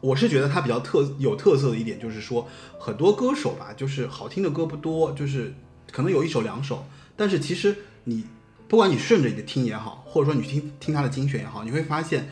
[0.00, 5.54] 我是觉得他比较特有特色的一点就是说，很多歌手吧，就是好听的歌不多，就是
[5.92, 6.84] 可能有一首两首，
[7.14, 8.24] 但是其实你
[8.68, 12.28] 不管你顺着你的听也好，或者说你听听他的精选也好，你会发现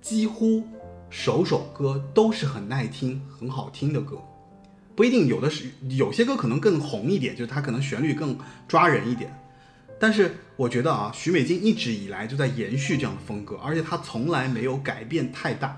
[0.00, 0.62] 几乎
[1.10, 4.16] 首首歌都是很耐听、很好听的歌。
[4.94, 9.36] 不一定有的是有些歌可能更红一点，就是它可能旋律更抓人一点，
[9.98, 15.76] 但是我觉得啊，许美静一直以来就在延续这样的风格，而且她从来没有改变太大。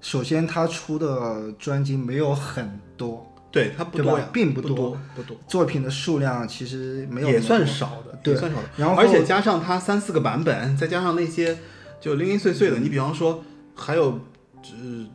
[0.00, 8.68] 首先，他出的专辑没有很多，对它不多呀，并不多多，不多，作品的数量其实没有也算少的，对也算少的。
[8.76, 11.58] 然后而且加上它三四个版本，再加上那些
[12.00, 13.42] 就零零碎碎的，你比方说
[13.74, 14.20] 还有，
[14.62, 15.06] 呃，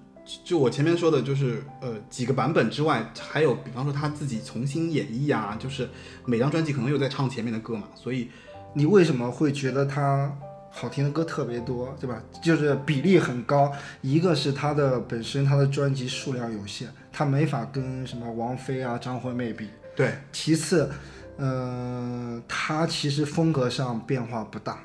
[0.44, 5.88] 就我前面说的，就是呃几个版本之外，还有比方说他自己重新演绎啊，就是
[6.26, 8.30] 每张专辑可能又在唱前面的歌嘛，所以
[8.74, 10.36] 你为什么会觉得他
[10.70, 12.22] 好听的歌特别多，对吧？
[12.44, 13.72] 就是比例很高。
[14.02, 19.70] 一个是他的本身他的专辑数量有限，他没法跟什么王菲啊、张惠妹比。
[19.96, 20.92] 对其次，
[21.38, 24.80] 呃，他其实风格上变化不大，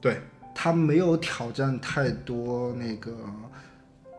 [0.00, 0.20] 对
[0.52, 3.12] 他没有挑战太多那个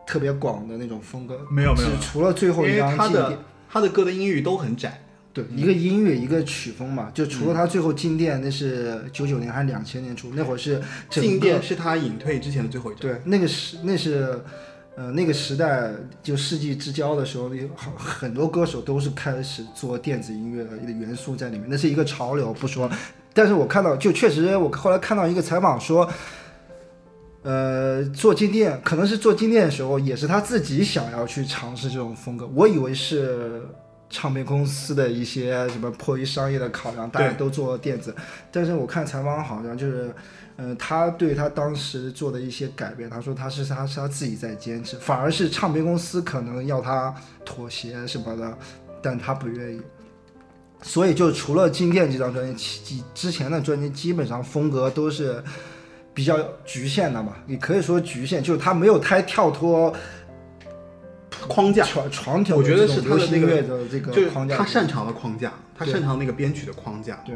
[0.06, 1.46] 特别广的那种风格。
[1.50, 5.02] 没有没有只除了最后因为一张经典他的他的歌的音域都很窄，
[5.34, 14.40] 对，一个音乐，一个曲风嘛，就除了他最后进店，那是九九年还是两千年出，那会儿是整个静电是他隐退之前的最后一张，对，那个是那是，
[15.00, 15.90] 呃，那个时代
[16.22, 22.90] 就世纪之交的时候，有很很多歌手都是开始做电子音乐的元素在里面，那是一个潮流，不说。
[23.32, 26.06] 但是我看到，就确实，我后来看到一个采访说，
[27.44, 32.46] 呃，做金店可能是做金店的时候，也是他自己想要去尝试这种风格。
[32.54, 33.62] 我以为是
[34.10, 38.14] 唱片公司的一些什么迫于商业的考量，大家都做电子，
[38.52, 40.12] 但是我看采访好像就是。
[40.60, 47.14] 呃，他对他当时做的一些改变，他说他是他是他自己在坚持，反而是唱片公司可能要他
[47.46, 48.58] 妥协什么的，
[49.00, 49.80] 但他不愿意。
[50.82, 55.42] 所以就除了《静电》这张专辑，其之前的专辑基本上风格都是
[56.12, 59.90] 比较局限的嘛，也可以说局限，就是他没有太跳脱
[61.48, 64.58] 框架，传传统我觉得是他的音乐的这个框架。
[64.58, 67.18] 他擅长的框架，他擅长那个编曲的框架。
[67.24, 67.34] 对，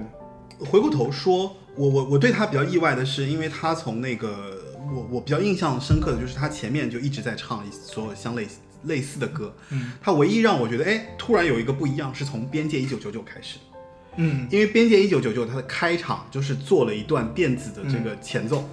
[0.66, 4.58] 回过头说，我我我对他比较意外的是，因为他从那个
[4.92, 8.46] 我我比较印象深刻的就是他前面就一直在唱所有相类
[8.84, 13.64] 类似的歌，嗯，他唯一让我觉得哎突然有一个不一样，是从《边界一九九九》开始的，
[14.16, 18.68] 嗯，因为《边界一九九九》它的开场就是做了一段电子的这个前奏，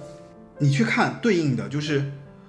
[0.58, 2.04] 你去看对应的就是。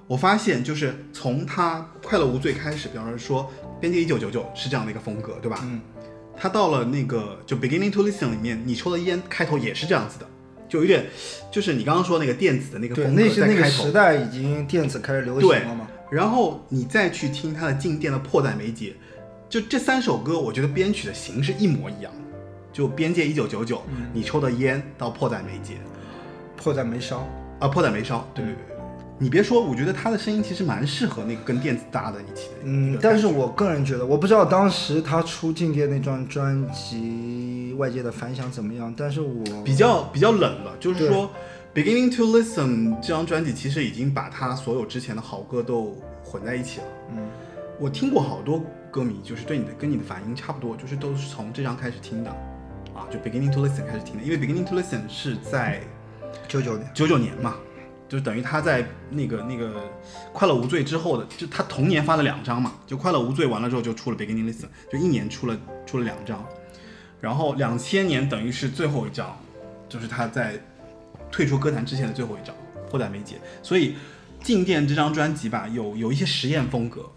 [0.05, 5.61] 我发现，就是从他《快乐无罪》开始，比方说说《边界一九九九》是这样的一个风格，对吧？
[5.63, 5.79] 嗯。
[6.35, 10.27] 他到了那个就 Beginning to Listen 里面，你抽的烟开头也是这样子的，
[10.73, 11.05] 就有点，
[11.51, 13.91] 就是你刚刚说那个电子的那个，风格那是那个时。
[13.91, 15.87] 代已经电子开始流行了嘛。
[16.09, 18.95] 然后你再去听他的静电的迫在眉睫，
[19.47, 22.11] 就这三首歌，我觉得编曲的形式一模一样。
[22.71, 25.75] 就边界一九九九，你抽的烟到迫在眉睫，
[26.57, 27.23] 迫在眉梢。
[27.59, 28.72] 啊，迫在眉梢，对对对对。
[29.19, 32.55] 你别说，我觉得他的声音其实蛮适合那个跟电子搭在一起的。
[32.63, 41.29] 嗯，但是我个人觉得，我不知道当时他出《境界》那张专辑外界的反响怎么样，但是我比较比较冷了，就是说
[41.73, 46.85] ，Beginning to Listen 这张专辑其实已经把他所有之前的好歌都混在一起了。
[47.15, 47.29] 嗯，
[47.79, 48.61] 我听过好多
[48.91, 52.29] 歌迷，就是对你的跟你的反应差不多，就是都是从这张开始听的，
[52.93, 55.81] 啊，就 Beginning to Listen 开始听的，因为 Beginning to Listen 是在
[56.47, 57.55] 九九年，九九年嘛，
[58.07, 59.81] 就等于他在那个那个
[60.31, 66.45] 快乐无罪之后的，就他同年发了两张嘛，就快乐无罪完了之后就出了 Beginning Listen，就一年出了出了两张，
[67.19, 69.37] 然后两千年等于是最后一张，
[69.89, 70.59] 就是他在
[71.31, 72.55] 退出歌坛之前的最后一张
[72.89, 73.89] 《迫在眉睫》，所以
[74.43, 77.09] 《静电》这张专辑吧，有有一些实验风格，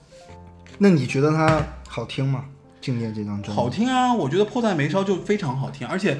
[0.78, 2.46] 那你觉得它好听吗？
[2.84, 6.16] 《静电》这张专辑好，听啊，我觉得《迫在眉梢》就非常好听，而且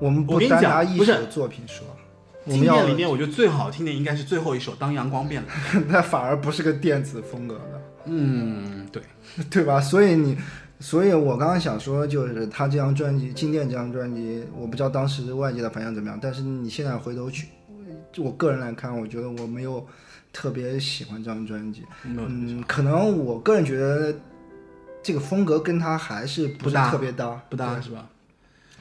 [0.00, 1.86] 我们我跟你单讲不是拿一首作品说，
[2.50, 5.48] 我《静们要电》里面我觉得最好听的应该是最后一首《当阳光变了》，
[5.88, 9.02] 那反而不是个电子风格的，嗯，对，
[9.48, 9.80] 对吧？
[9.80, 10.36] 所以你，
[10.80, 17.46] 所以我刚刚想说，就是他这张专辑《静电》这张专辑，我不知道当时外界的反响怎么样，但是你现在回头去，
[18.12, 19.86] 就我个人来看，我觉得我没有
[20.32, 21.84] 特别喜欢这张专辑。
[22.04, 24.12] 嗯，可能我个人觉得
[25.02, 28.08] 这个风格跟他还是不是特别搭，不搭是吧？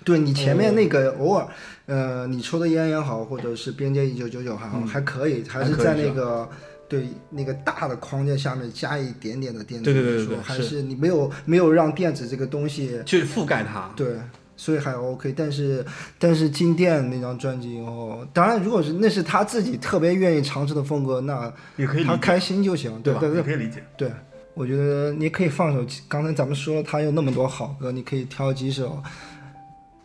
[0.06, 1.46] 对你前面那个偶尔，
[1.90, 6.48] 呃，你抽的烟也好，或者是边界一九九九还好，嗯还可以，还还是在那个
[6.88, 13.92] 对那个大的框架下面加一点点的电子对对对元素对还是你没有没有让电子这个东西去覆盖它。
[13.96, 14.16] 对，
[14.56, 15.34] 所以还 OK。
[15.36, 15.84] 但是
[16.20, 23.20] 但是金电那张专辑以后，当然如果是那是他自己特别愿意尝试的风格，那也可以，他开心就行，对吧？
[23.20, 23.84] 对对也可以理解。
[23.98, 24.12] 对，
[24.54, 29.02] 我觉得你可以放首，刚才咱们说了他有那么多好歌，你可以挑几首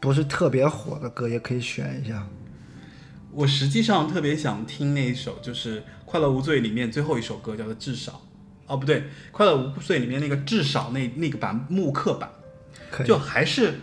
[0.05, 2.27] 不是特别火的歌，也可以选一下。
[3.33, 8.13] 我实际上特别想听那一首，就是《快乐无罪》里面最后一首歌，叫做《至少》。
[8.67, 9.01] 哦，不对，
[9.33, 12.31] 《快乐无罪》里面那个至少那那个版木刻版，
[13.07, 13.81] 就还是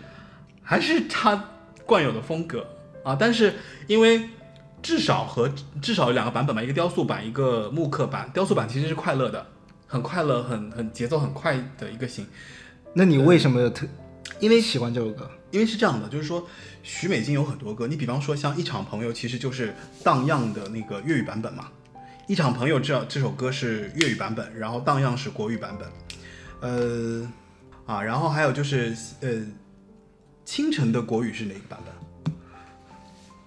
[0.61, 1.49] 还是他
[1.87, 2.67] 惯有的风格，
[3.03, 3.55] 啊，但是
[3.87, 4.29] 因为
[4.83, 5.51] 至少和
[5.81, 8.29] 至少有两个版本嘛，一个雕塑版，一个木刻版。
[8.31, 9.43] 雕塑版其实是快乐的，
[9.87, 12.27] 很快乐，很很节奏很快的一个型。
[12.93, 13.87] 那你为什么特
[14.39, 15.29] 因为喜欢这首歌？
[15.51, 16.47] 因为是这样的，就是说
[16.81, 19.73] 许美静有很多歌，你比方说像《一场朋友》，其实就是
[20.03, 21.67] 荡漾的那个粤语版本嘛。
[22.27, 25.89] 《一场朋友》这这首歌是粤语版本，然后荡漾是国语版本。
[26.61, 27.29] 呃，
[27.85, 29.45] 啊，然后还有就是呃，
[30.45, 31.93] 清晨的国语是哪个版本？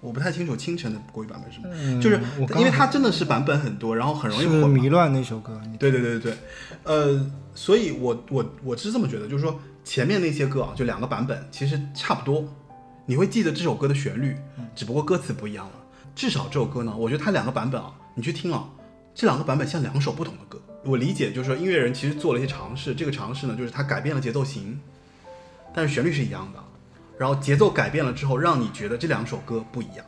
[0.01, 2.21] 我不太清楚清晨的国语版本是什么，嗯就是
[2.59, 4.69] 因为它真的是版本很多，然后很容易是混。
[4.69, 6.39] 迷乱那首歌，对对对对对，
[6.83, 12.49] 呃，所以我我我是这么觉得，就是说前面那些歌啊，就两个版本其实差不多，
[13.07, 14.37] 你会记得这首歌的旋律，
[14.75, 15.73] 只不过歌词不一样了。
[16.15, 18.69] 至少这首歌呢，我觉得它两个版本啊，你去听啊，
[19.15, 20.61] 这两个版本像两首不同的歌。
[20.85, 24.81] 我理解就是说音乐人其实做了一些尝试，这个尝试呢，就是他改变了节奏型，
[25.75, 26.63] 但是旋律是一样的，
[27.19, 30.07] 然后节奏改变了之后，让你觉得这两首歌不一样。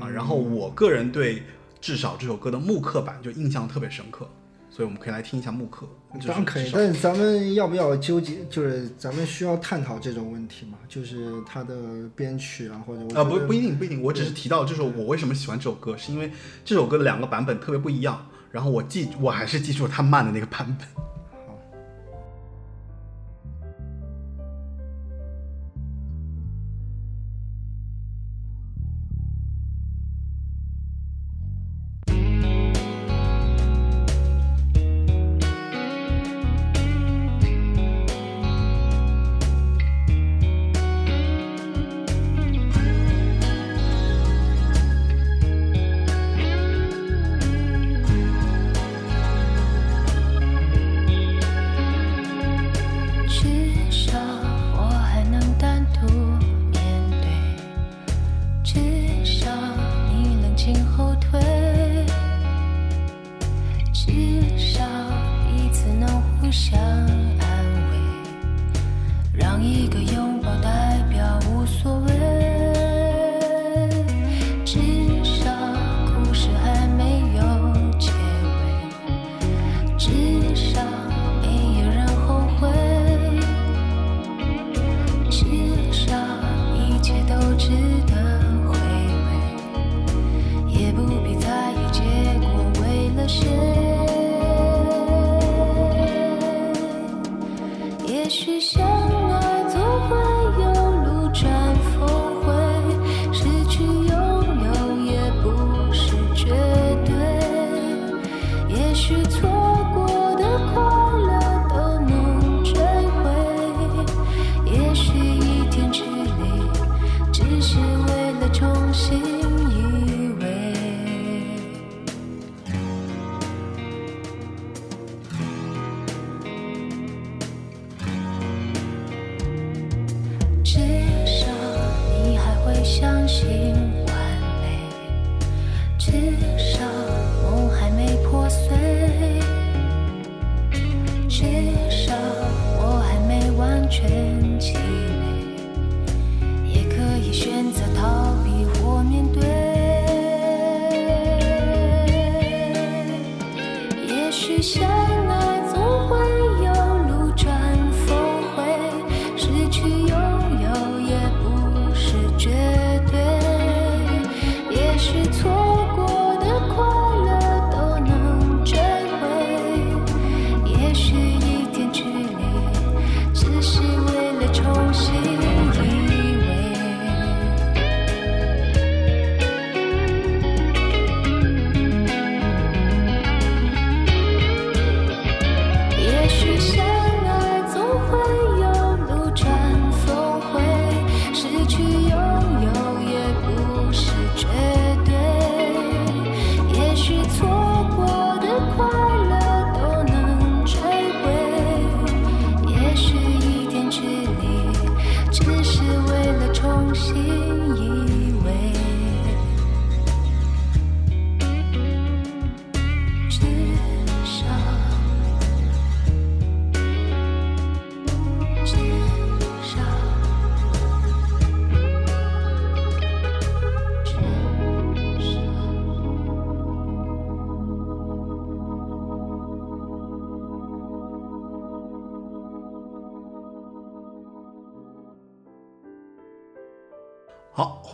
[0.00, 1.42] 啊，然后我个人对
[1.80, 4.28] 至少这首歌的木刻版就印象特别深刻，
[4.74, 5.86] 所以我们可以来听一下木刻。
[6.26, 8.44] 当然可以但是咱们要不要纠结？
[8.50, 10.76] 就是咱们需要探讨这种问题嘛？
[10.88, 11.76] 就是它的
[12.16, 16.32] 编曲啊，或者我啊，不不一定不一定，我只是提到就是我为什么喜欢这首歌，是因为
[16.64, 21.03] 这首歌的两个版本特别不一样，然后我记我还是记住他慢的那个版本。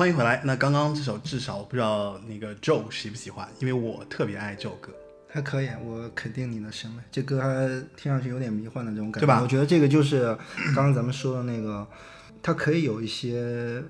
[0.01, 0.40] 欢迎回来。
[0.46, 4.90] 那刚刚这首至少我不知道那个 Joe 喜不喜欢，因为我特别爱这首歌。
[5.28, 7.03] 还可以，我肯定你的审美。
[7.12, 10.34] 这歌还听上去有点迷幻的这种感觉，对吧我觉得这个就是
[10.74, 11.86] 刚刚咱们说的那个，
[12.42, 13.84] 它可以有一些，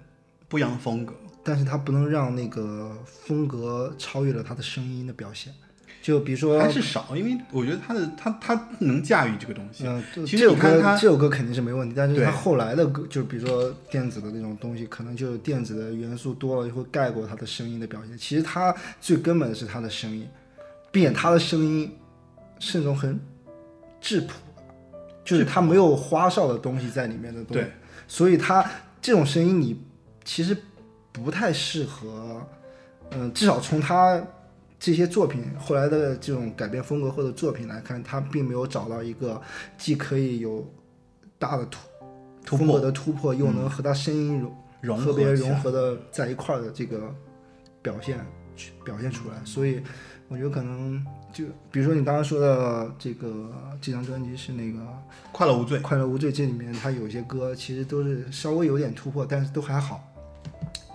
[0.49, 5.55] 不一样的风格，但是它不能让那个风格超越了他的声音的表现。
[6.03, 9.87] 就比如说，还是少，因为我觉得他的他他能驾驭这个东西。
[9.87, 18.17] 嗯，就其这首歌实你看他这首歌肯定是没问题，但是他后来的歌，就比如说电子的那种东西，可能就电子的元素多了，就会盖过他的声音的表现。
[18.17, 20.27] 其实他最根本的是他的声音，
[20.91, 21.95] 并且他的声音
[22.59, 23.21] 是那种很
[24.01, 24.35] 质朴的，
[25.23, 27.73] 就是他没有花哨的东西在里面的东西对，
[28.09, 28.65] 所以他
[29.03, 29.79] 这种声音你
[30.25, 30.57] 其实
[31.13, 32.41] 不太适合，
[33.11, 34.19] 嗯、至少从他。
[34.81, 39.41] 这些作品后来的这种改变风格或者作品来看，他并没有找到一个
[39.77, 40.67] 既可以有
[41.39, 41.79] 大的突
[42.47, 44.41] 突破的突破，又能和他声音
[44.81, 47.15] 融融和别融合的在一块儿的这个
[47.83, 48.19] 表现
[48.83, 49.37] 表现出来。
[49.45, 49.83] 所以
[50.29, 53.53] 我觉得可能就比如说你刚刚说的这个
[53.83, 54.79] 这张专辑是那个
[55.31, 55.79] 《快乐无罪。
[55.81, 60.03] 快乐无罪》，这里面它有些歌其实都是稍微有点突破，但是都还好。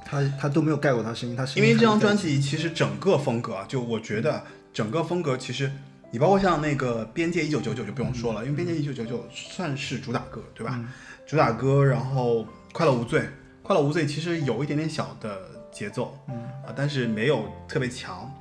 [0.06, 5.72] 他他都没有盖过他声音，他声因为这张专辑其实整个风格啊，就我觉得整个风格其实，
[6.12, 10.80] 你包括像那个《边界一九九九》就不用说了，因为《边界一九九九》算是主打歌，对吧？
[11.26, 12.42] 主打歌，然后
[12.72, 13.20] 《快乐无罪》，
[13.64, 15.42] 《快乐无罪》其实有一点点小的
[15.72, 16.36] 节奏，嗯
[16.66, 18.32] 啊，但是没有特别强。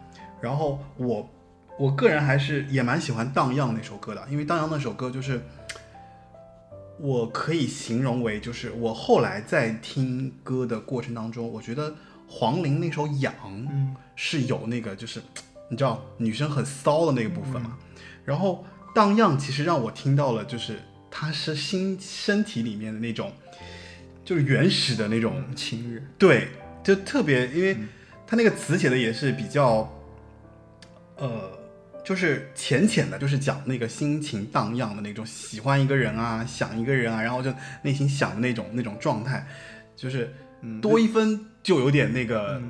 [0.43, 1.27] 然后我
[1.79, 5.43] 我个人还是也蛮喜欢《荡漾》那首歌的，因为《荡漾》那首歌就是。
[6.99, 11.95] 我可以形容为，就是我后来在听歌的过程当中，我觉得
[12.29, 13.95] 黄龄那首《痒》嗯。
[14.17, 15.21] 是有那个，就是
[15.69, 17.77] 你知道女生很骚的那个部分嘛。
[18.25, 18.65] 然后
[18.95, 20.79] 《荡漾》其实让我听到了，就是
[21.11, 23.33] 她是心身体里面的那种，
[24.25, 26.47] 就是原始的那种嗯情欲，对，
[26.85, 27.77] 就特别，因为
[28.25, 29.93] 他那个词写的也是比较，
[31.17, 31.51] 呃，
[32.05, 37.53] 就是浅浅的，就是讲那个心情荡漾的那种，喜欢一个人啊，想一个人啊，然后就
[37.83, 39.47] 内心想的那种那种状态，
[39.97, 40.33] 就是
[40.83, 42.61] 多一分就有点那个、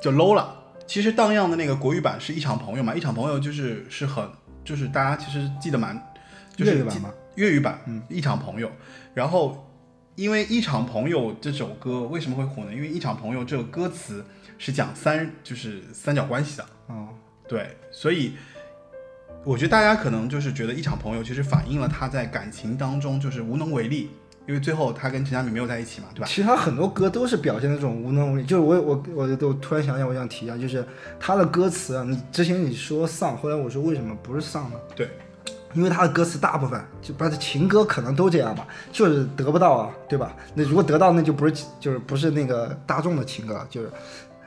[0.00, 0.54] 就 low 了。
[0.86, 4.26] 其实荡漾的那个国语版是一场朋友嘛，一场朋友就是是很
[4.64, 5.98] 就是大家其实记得蛮，
[6.54, 7.14] 就是粤语版嘛？
[7.36, 8.70] 粤语版，嗯，一场朋友。
[9.14, 9.70] 然后，
[10.14, 12.72] 因为《一场朋友》这首歌为什么会火呢？
[12.72, 14.24] 因为《一场朋友》这个歌词
[14.58, 17.08] 是讲三，就是三角关系的，哦，
[17.46, 18.34] 对，所以
[19.48, 24.10] 我觉得大家可能就是觉得《一场朋友》其实反映了他在感情当中就是无能为力，
[24.46, 26.26] 因为最后他跟陈佳明没有在一起嘛，对吧？
[26.26, 28.46] 其实他很多歌都是表现那种无能为力。
[28.46, 30.84] 就是我我我我突然想起来，我想提一下，就是
[31.18, 34.76] 他的歌词啊，你之前你说丧，后来我说为什么不是丧呢？
[34.94, 35.08] 对，
[35.72, 40.36] 因为他的歌词大部分就不是情歌，可能都这样吧，就是得不到啊，对吧？
[40.52, 43.90] 那如果得到，那就不是就是不是那个大众的情歌，就是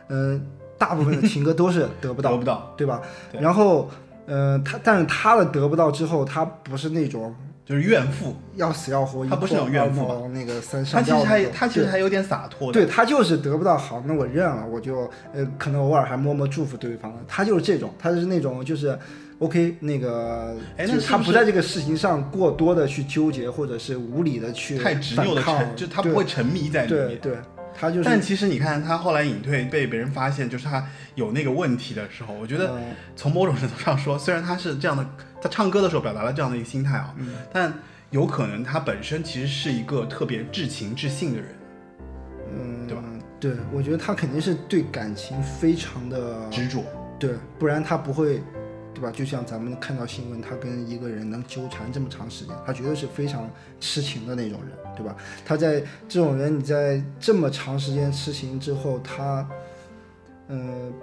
[0.09, 0.45] 嗯、
[0.77, 3.01] 大部分的情歌都是得不到 得，不到，对吧？
[3.31, 3.89] 对然后
[4.25, 8.35] 呃，他但是他的得不到之后，他不是那种就是怨妇。
[8.55, 17.17] 要死要活，他不是怨妇那个三他其实上吊那种还他其实还有点洒脱的，对他就是得不到好，那我认了，我就呃可能偶尔还默默祝福对方了。
[17.27, 18.97] 他就是这种，他是那种就是
[19.39, 26.89] OK 那个，哎那就是他不在这个事情上过多的去纠结，或者是无理的去太执拗的沉，就他不会沉迷在里。
[26.89, 27.35] 对，
[27.73, 35.05] 他就是但其实你看，他后来隐退被别人发现，就是他有那个问题的时候，我觉得嗯从某种程度上说，虽然他是这样的，
[35.41, 37.73] 他唱歌的时候表达了这样的一个心态啊，嗯但
[38.11, 41.47] 有可能他本身其实是一个特别至情至性的人，
[42.53, 43.03] 嗯对吧？
[43.39, 46.83] 对，我觉得他肯定是对感情非常的执着。
[47.17, 48.41] 对，不然他不会，
[49.01, 49.11] 对吧？
[49.11, 53.49] 就像咱们看到新闻，他跟一个人能纠缠这么长时间，他绝对是非常
[53.79, 55.15] 痴情的那种人，对吧？
[55.43, 59.49] 他在这种人，你在这么长时间痴情之后，他，
[60.49, 60.93] 嗯、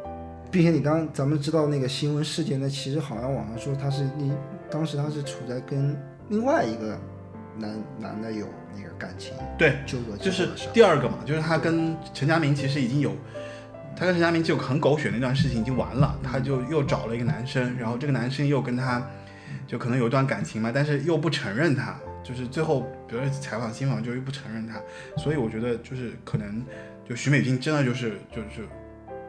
[0.49, 4.33] 并且你刚咱们知道那个新闻事件呢，其实好像网上说他是你
[4.71, 6.97] 当时他是处在跟另外一个
[7.59, 8.47] 男男的有
[8.77, 13.13] 那个感情对，纠葛就是第二个嘛，就是他跟陈佳明其实已经有，
[13.99, 19.05] 他跟陈佳明就很狗血那段事情已经完了，他就又找了一个男生，然后这个男生又跟他
[19.67, 24.81] 就可能有一段感情嘛，但是又不承认他，就是最后比如采访新闻就又不承认他，
[25.21, 26.65] 所以我觉得就是可能
[27.09, 28.69] 就徐美金真的就是就是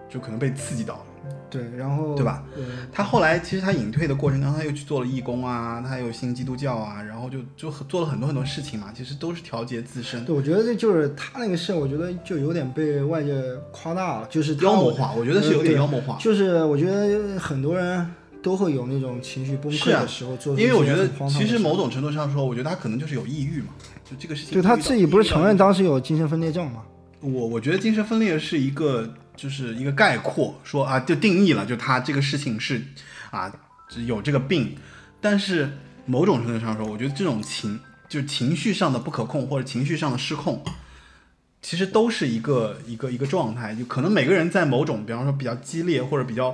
[0.08, 1.06] 就可能被刺激到了。
[1.50, 2.44] 对，然后对吧？
[2.56, 10.24] 呃他后来其实他隐退的过程当中，他又去做了义工啊，他又信基督教啊，然后就就做了很多很多事情嘛，其实都是调节自身。
[10.26, 13.42] 对，我觉得这就是他那个事，我觉得就有点被外界
[13.72, 16.18] 夸大了，就是妖魔化，我觉得是有点妖魔化。
[16.20, 18.06] 就是我觉得很多人
[18.44, 23.70] 都会有那种情绪崩溃的时候，做出因为我觉得其实某种程度上说，我觉得他可能就是有抑郁嘛，
[24.10, 24.54] 就这个事情。
[24.54, 26.84] 对他自己不是承认当时有精神分裂症嘛？
[27.22, 32.82] 我我觉得精神分裂是一个就是一个概括，说啊就定义了，就他这个事情是
[33.32, 33.50] 啊
[34.06, 34.76] 有这个病，
[35.22, 37.80] 但是某种程度上说，我觉得这种情
[38.10, 40.62] 就情绪上的不可控或者情绪上的失控，
[41.62, 46.52] 其实都是一个一个一个状态，就可能每个人在某种比方说比较激烈或者比较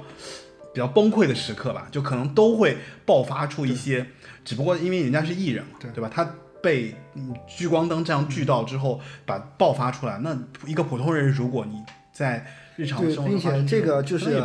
[0.74, 4.06] 比较崩溃的时刻吧，就可能都会爆发出一些，
[4.44, 6.12] 只不过因为人家是艺人嘛，对对吧？
[6.14, 6.30] 他
[6.62, 10.20] 被嗯聚光灯这样聚到之后，把爆发出来。
[10.20, 11.82] 那一个普通人，如果你
[12.12, 14.43] 在日常对生活并且这个就是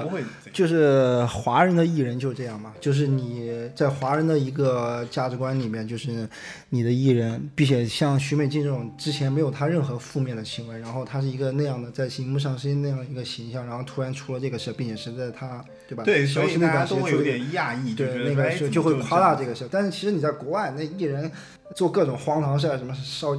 [0.53, 6.29] 就是华人的艺人就是这样嘛，就是你在华人的一个价值观里面，就是
[6.69, 16.05] 你的艺人，并且像徐美静这种之前没有她任何负面的行为，然后她是一个那样的在荧幕上是那样一个形象，然后突然出了这个事，并且是在她对吧？
[16.05, 21.31] 对，所以大消失那段家都会有点讶异，对，那个就会夸大这个事，但是其实你在国外，那艺人
[21.75, 23.37] 做各种荒唐事儿，什么烧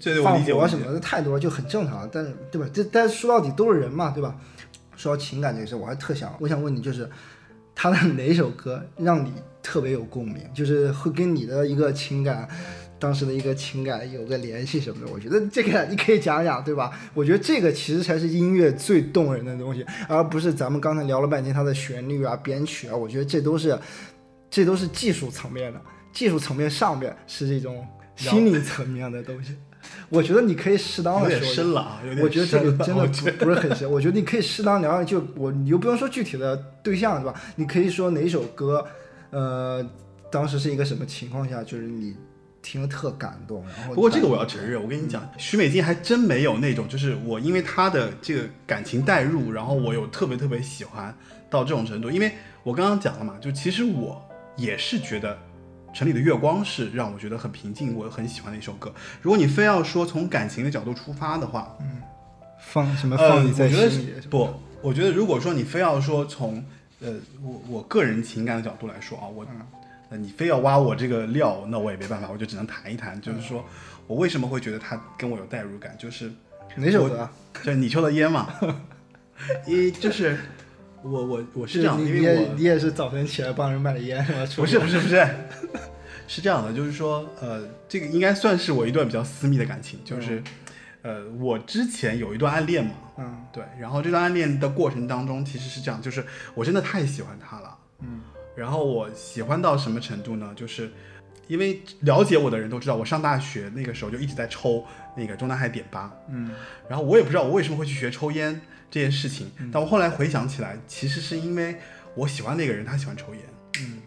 [0.00, 2.08] 这对我放火什么的太多了，就很正常。
[2.12, 2.68] 但是对吧？
[2.72, 4.34] 这但是说到底都是人嘛，对吧？
[4.96, 7.08] 说到情感这个事，我还特想，我想问你，就是
[7.74, 9.32] 他的哪首歌让你
[9.62, 12.48] 特别有共鸣，就是会跟你的一个情感。
[12.96, 16.90] 当时的一个情感有个联系什么的，我觉得这个你可以讲讲，对吧？
[17.12, 23.78] 我觉得这个其实才是音乐最动人的东西，而不是咱们刚才聊了半天它的旋律啊、编曲啊，我觉得这都是，
[24.48, 25.80] 这都是技术层面的，
[26.14, 29.54] 技术层面上面是这种心理层面的东西。
[30.10, 37.40] 我觉得你可以适当的说一下深了啊，有点我觉得这个真的不不是很深，我觉得你可以适当聊聊，就我你又不用说具体的对象对吧？
[37.56, 38.86] 你可以说哪首歌，
[39.30, 39.84] 呃，
[40.30, 42.14] 当时是一个什么情况下，就是你
[42.62, 51.14] 听了特感动，然后不过这个我要承认，我跟你讲，许美静还真没有那种，就是我因为她的这个感情代入，然后我有特别特别喜欢
[51.50, 52.10] 到这种程度。
[52.10, 52.32] 因为
[52.62, 54.22] 我刚刚讲了嘛，就其实我
[54.56, 55.34] 也是觉得
[55.94, 58.92] 《城里的月光》是让我觉得很平静，我很喜欢的一首歌。
[59.22, 62.02] 如果你非要说从感情的角度出发的话，嗯
[62.58, 64.48] 放什么呃，放你在我觉得心里是不，
[64.82, 66.64] 我觉得如果说你非要说从
[67.00, 69.46] 呃我我个人情感的角度来说啊，我、
[70.10, 73.64] 呃你非要挖我这个料，那我也没办法，我就只能谈一谈，就是说
[74.06, 76.30] 我为什么会觉得他跟我有代入感，就是
[76.76, 77.32] 哪首歌啊？
[77.62, 78.48] 就是你抽的烟嘛，
[79.66, 80.38] 一就是
[81.04, 84.46] 我我我是这样的，你你也因为我你也是早晨起来帮人卖的烟是吧？
[84.56, 85.26] 不是不是不是，
[86.26, 90.42] 是这样的，就是说，呃，这个应该算是我一段比较私密的感情，就是，
[91.02, 96.24] 呃，我之前有一段暗恋嘛，嗯对，然后这段暗恋的过程当中，其实是这样，就是
[96.54, 98.22] 我真的太喜欢他了，嗯，
[98.56, 100.52] 然后我喜欢到什么程度呢？
[100.56, 100.90] 就是
[101.48, 104.82] 因为了解我的人都知道，我上大学那个时候就一直在抽
[105.14, 106.50] 那个中南海点吧，嗯
[106.88, 108.58] 然后我也不知道我为什么会去学抽烟
[108.94, 111.74] 这件事情，但我后来回想起来，其实是因为
[112.14, 113.42] 我喜欢那个人，他喜欢抽烟，
[113.80, 113.98] 嗯，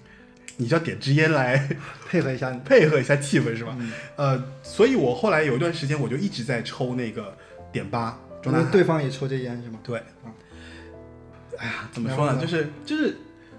[0.56, 1.68] 你就要点支烟来
[2.08, 3.76] 配合一下，配合一下气氛是吧？
[3.78, 7.38] 嗯呃，所以我后来有一段时间我就一直在抽那个
[7.70, 8.66] 点八中南海。
[8.66, 9.78] 因为对方也抽这烟是吗？
[9.84, 10.32] 对嗯，
[11.58, 13.18] 哎呀，怎么说呢就是就是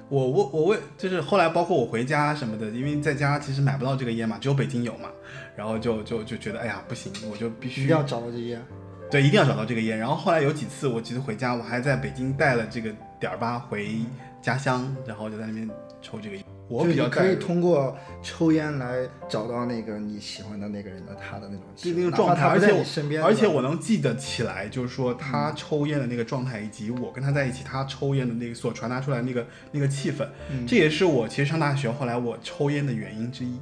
[0.09, 5.11] 我我我为就是后来包括我回家什么的，因为在家其实买不到这个烟嘛，只有北京有嘛，
[5.55, 8.65] 然后就就就觉得哎呀不行，我就必须要找到这烟。
[9.11, 9.99] 对一定要找到这个烟。
[9.99, 14.01] 然后后来有几次我其实回家，我还在北京带了这个点儿八回
[14.41, 15.69] 家乡，然后就在那边
[16.01, 16.45] 抽这个烟。
[16.69, 21.65] 我比较可以通过抽烟来找到那个你喜欢的那个人的他的那种
[21.97, 33.59] 那个状态，而且我身边，而且我能记得起来，就是说他抽烟的那个状态，以及我跟他在一起，他抽烟的那个所传达出来那个那个气氛，嗯这也是我其实上大学后来我抽烟的原因之一。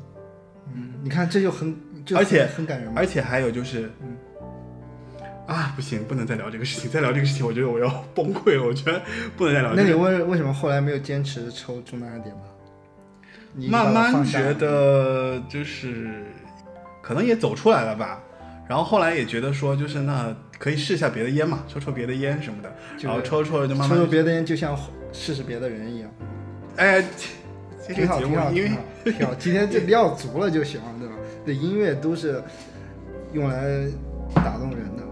[0.75, 2.95] 嗯，你看这就很，就而且很很感人嘛。
[2.97, 4.17] 而且还有就是，嗯
[5.47, 9.01] 啊，不行，不能再聊这个事情，再聊这个事情，我觉得我要崩溃了，我觉得
[9.37, 9.93] 不能再聊那你。
[9.93, 12.41] 为为什么后来没有坚持抽中南海碘吧？
[13.55, 16.25] 你慢慢觉得就是，
[17.01, 18.21] 可能也走出来了吧。
[18.69, 22.69] 然后后来也觉得说，就是那可以试一下别的烟嘛，抽抽别的烟什么的。
[22.97, 24.77] 就是然后抽抽着就慢抽慢抽抽别的烟，就像
[25.13, 26.11] 试试别的人一样，
[26.77, 27.05] 哎，
[27.95, 28.71] 挺好，个节目挺好，因为
[29.13, 29.33] 挺好。
[29.37, 31.15] 今天这料足了就行了，对吧？
[31.47, 32.43] 这音乐都是
[33.33, 33.87] 用来
[34.35, 35.06] 打动人的。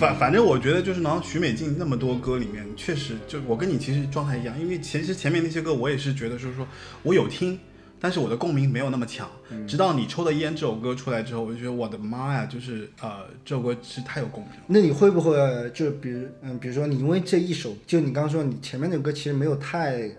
[0.00, 6.66] 反反正我觉得就是呢，许美静那么多歌里面，确实就我跟你其实状态一样，因为其实前面那些歌我也是觉得就是说
[7.02, 7.58] 我有听，
[8.00, 9.28] 但是我的共鸣没有那么强。
[9.68, 14.62] 直到你抽的烟这首歌出来之后，我就觉得我的妈呀，就是呃这首歌是太有共鸣了。
[14.68, 15.36] 那你会不会
[15.74, 20.10] 就比如嗯，比如说你因为这一首，就你刚刚说你前面那首歌其实没有太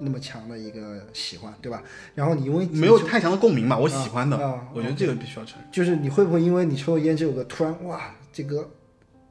[0.00, 1.80] 那么强的一个喜欢，对吧？
[2.16, 5.68] 然后你因为没有太强的共鸣嘛，我喜欢的，啊啊我觉得这个必须要承认。
[5.70, 8.68] 就是你会不会因为你抽烟这首歌，突然哇，这歌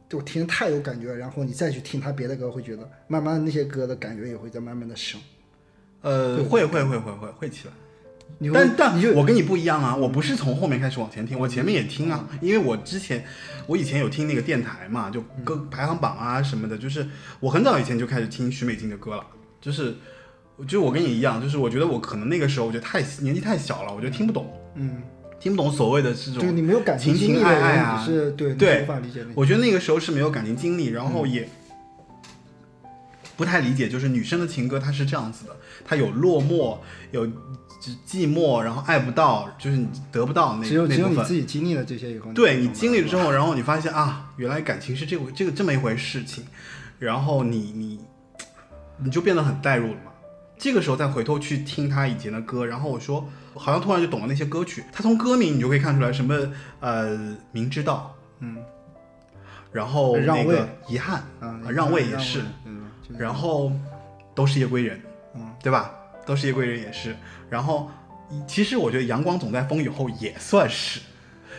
[0.10, 5.20] 就听着太有感觉了，然后你再去听他别的歌，会觉得慢慢那些歌的感觉也会在慢慢的升。
[6.02, 7.74] 呃，会会会会会会起来。
[8.40, 13.24] 你但但我跟你不一样啊，我不是从后面开始往前听，我前面也听啊，因为我之前
[13.66, 17.08] 我以前有听那个电台嘛，就歌排行榜啊什么的，就是
[17.40, 19.26] 我很早以前就开始听许美静的歌了，
[19.62, 19.96] 就是
[20.68, 25.02] 就我跟你一样，就是我觉得我可能那个时候我觉得太年纪太小了，我觉得听不懂，嗯，
[25.40, 31.48] 听不懂所谓的这就是种你没有感情情爱爱啊只是对对无法理解那我觉得那个时候是没有感情经历，然后也
[33.36, 36.80] 不太理解，就是女生的情歌它是这样子的，它有落寞，
[37.12, 37.28] 有
[38.08, 41.10] 寂寞，然后爱不到，就是你得不到那只有那部分。
[41.10, 46.44] 只有你自己经历了这些以后，对你经历了之后，然后你发现啊，原来感情是这个这个这么一回事情，
[46.98, 48.00] 然后你你
[48.98, 50.12] 你就变得很代入了嘛。
[50.58, 54.84] 这个时候再回头去听他以前的歌，然后我说好像突然就懂了那些歌曲。
[54.92, 56.36] 他从歌名你就可以看出来什么
[56.80, 58.58] 呃明知道，嗯，
[59.72, 62.84] 然后让位那个遗憾啊，让位也是，，嗯，
[63.18, 63.72] 然后
[64.36, 65.02] 都是夜归人，
[65.36, 65.92] 嗯，对吧？
[66.26, 67.16] 都是夜归人也是。
[67.50, 67.90] 然后
[68.46, 71.00] 其实我觉得阳光总在风雨后也算是，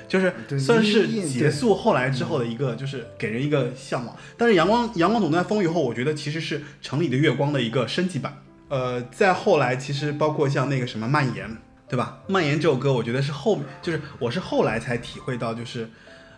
[0.06, 4.14] 就是算是结束后来之后的一个，就是给人一个向往。
[4.36, 8.36] 但是阳光阳光总在风雨后，我觉得其实是城里的月光的一个升级版。
[8.68, 11.56] 呃，再后来其实包括像那个什么蔓延，
[11.88, 12.20] 对吧？
[12.26, 15.88] 蔓延这首歌，我觉得是后，就是我是后来才体会到，就是，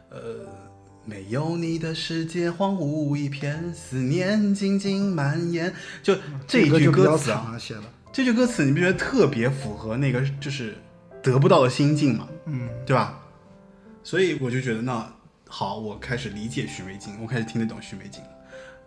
[0.09, 0.46] 呃，
[1.05, 5.72] 没有你的世界荒芜一片，思念静静蔓延。
[6.03, 7.82] 就这一句歌词啊，惨写的，
[8.12, 10.76] 这句歌词你不觉得特别符合那个就是
[11.22, 12.28] 得不到的心境吗？
[12.46, 13.20] 嗯，对吧？
[14.03, 15.12] 所以我就觉得那
[15.48, 18.22] 好，我开始理解许美静，我开始听得懂许美静，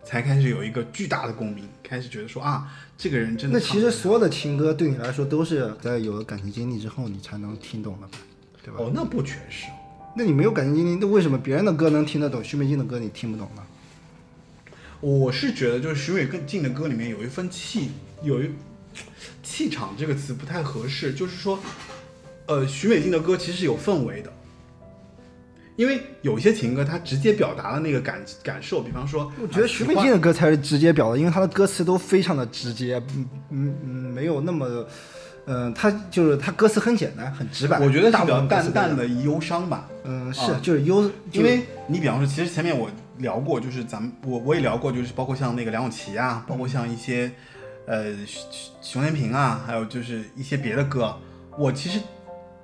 [0.04, 8.18] 才开始有一个巨大的共鸣，开始觉得说啊，这个人真的那其实所有的情歌对你来说都是在有了感情经历之后你才能听懂的吧，
[8.62, 8.80] 对吧？
[8.80, 9.66] 哦，那不全是。
[10.16, 13.62] 那你没有感情经历，那为什么别人的歌能听得懂，许美静的歌你听不懂呢？
[15.00, 17.90] 我是觉得，就是许美静的歌里面有一份气，
[18.22, 18.50] 有一
[19.42, 21.58] 气场这个词不太合适，就是说，
[22.46, 24.32] 呃，许美静的歌其实是有氛围的，
[25.76, 34.86] 因为有些情歌它直接表达了那个感感受，比方说，我觉得啊许美静的歌才是直接表达，因为她的歌词都非常的直接，嗯嗯嗯，没有那么，
[35.46, 37.80] 嗯、她就是她歌词很简单，很直白。
[37.80, 47.30] 我觉得是比较淡淡的忧伤吧，嗯，啊是就是忧，因为你比方说，其实前面我聊过，就是咱们我我也聊过，就是包括像那个梁咏琪啊，包括像一些
[47.86, 48.42] 呃熊
[48.80, 51.16] 熊天平啊，还有就是一些别的歌，
[51.58, 52.00] 我其实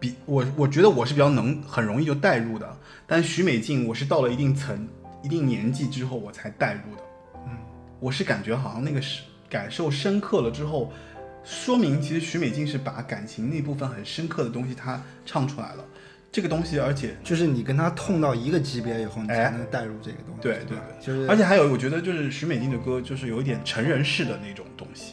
[0.00, 2.76] 比我我觉得我是比较能很容易就代入的，
[3.06, 4.88] 但许美静我是到了一定层
[5.22, 7.02] 一定年纪之后我才代入的，
[7.46, 7.56] 嗯，
[8.00, 10.90] 我是感觉好像那个是感受深刻了之后，
[11.44, 15.84] 说明其实许美静是把感情那部分很深刻的东西她唱出来了，
[16.32, 20.40] 这个东西而且就是你跟她痛到一个级别以后，你哎才能带入这个东西。
[20.40, 25.12] 对对对就是而且还有，我觉得就是许美静的歌，就是有一点成人式的那种东西。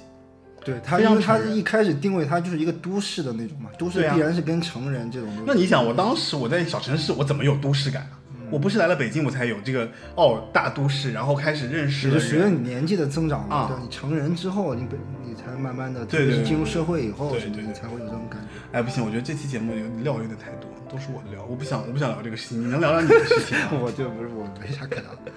[0.68, 5.30] 对她，非常因为他是一开始定位他就是一个都市的那种嘛，都市必然是跟成人这种。
[5.45, 8.09] 那你想，我当时我在小城市，我怎么有都市感啊？
[8.13, 8.18] 嗯
[8.49, 12.47] 我不是来了北京，我才有这个哦大都市，然后开始认识了只是随着。
[12.49, 18.47] 你年纪的增长嘛，啊对，你成人之后，你本你才慢慢的，对对进入社会以后，对对对什么你才会有这种感觉。
[18.72, 23.72] 哎，不行，我觉得这期节目有料有点太多，都是我的料，我不想我不想聊这个事情，你能聊聊你的事情吗？
[23.84, 25.32] 我就不是我没啥可聊的。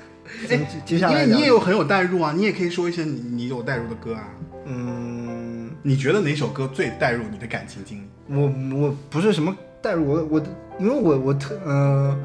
[0.48, 4.28] 哎接下来因为你也有很有代入啊，你也可以说一些你你有代入的歌啊。
[4.66, 5.19] 嗯，
[5.82, 8.34] 你觉得哪首歌最带入你的感情经历？
[8.34, 10.42] 我我不是什么带入我我
[10.78, 12.16] 因为我我特呃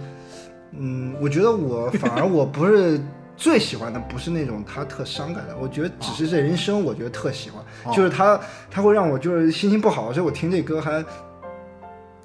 [0.77, 2.99] 嗯，我觉得我反而我不是
[3.37, 8.39] 最喜欢的不是那种他特伤感的，我觉得只是这人生，我觉得特喜欢，哦就是他
[8.71, 11.03] 他会让我就是心情不好的时候，我听这歌还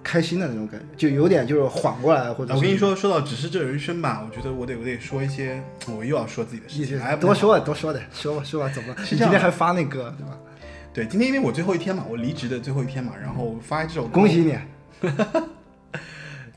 [0.02, 9.04] 开心的那种感觉，就有点就是缓过来或者我跟你说，说到只是这人生吧，我觉得我得我得说一些，我又要说自己的事情，多说点多说点，说吧说吧，怎么了？
[9.04, 10.36] 是这样的你今天还发那歌对吧？
[10.92, 14.58] 对，今天因为我最后一天嘛，我离职的最后一天嘛，然后发这首歌，恭喜你，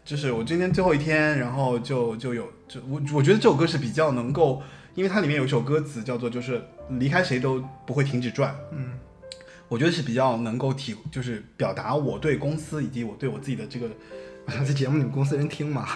[0.03, 4.61] 就是我今天最后一天，然后就就有就我我觉得这首歌是比较能够，
[4.95, 6.59] 因为它里面有一首歌词叫做就是
[6.89, 8.93] 离开谁都不会停止转，嗯，
[9.67, 13.87] 我觉得是比较能够体就是表达我对公司以及我对我自己的这个，
[14.45, 15.87] 我想这节目你们公司人听吗？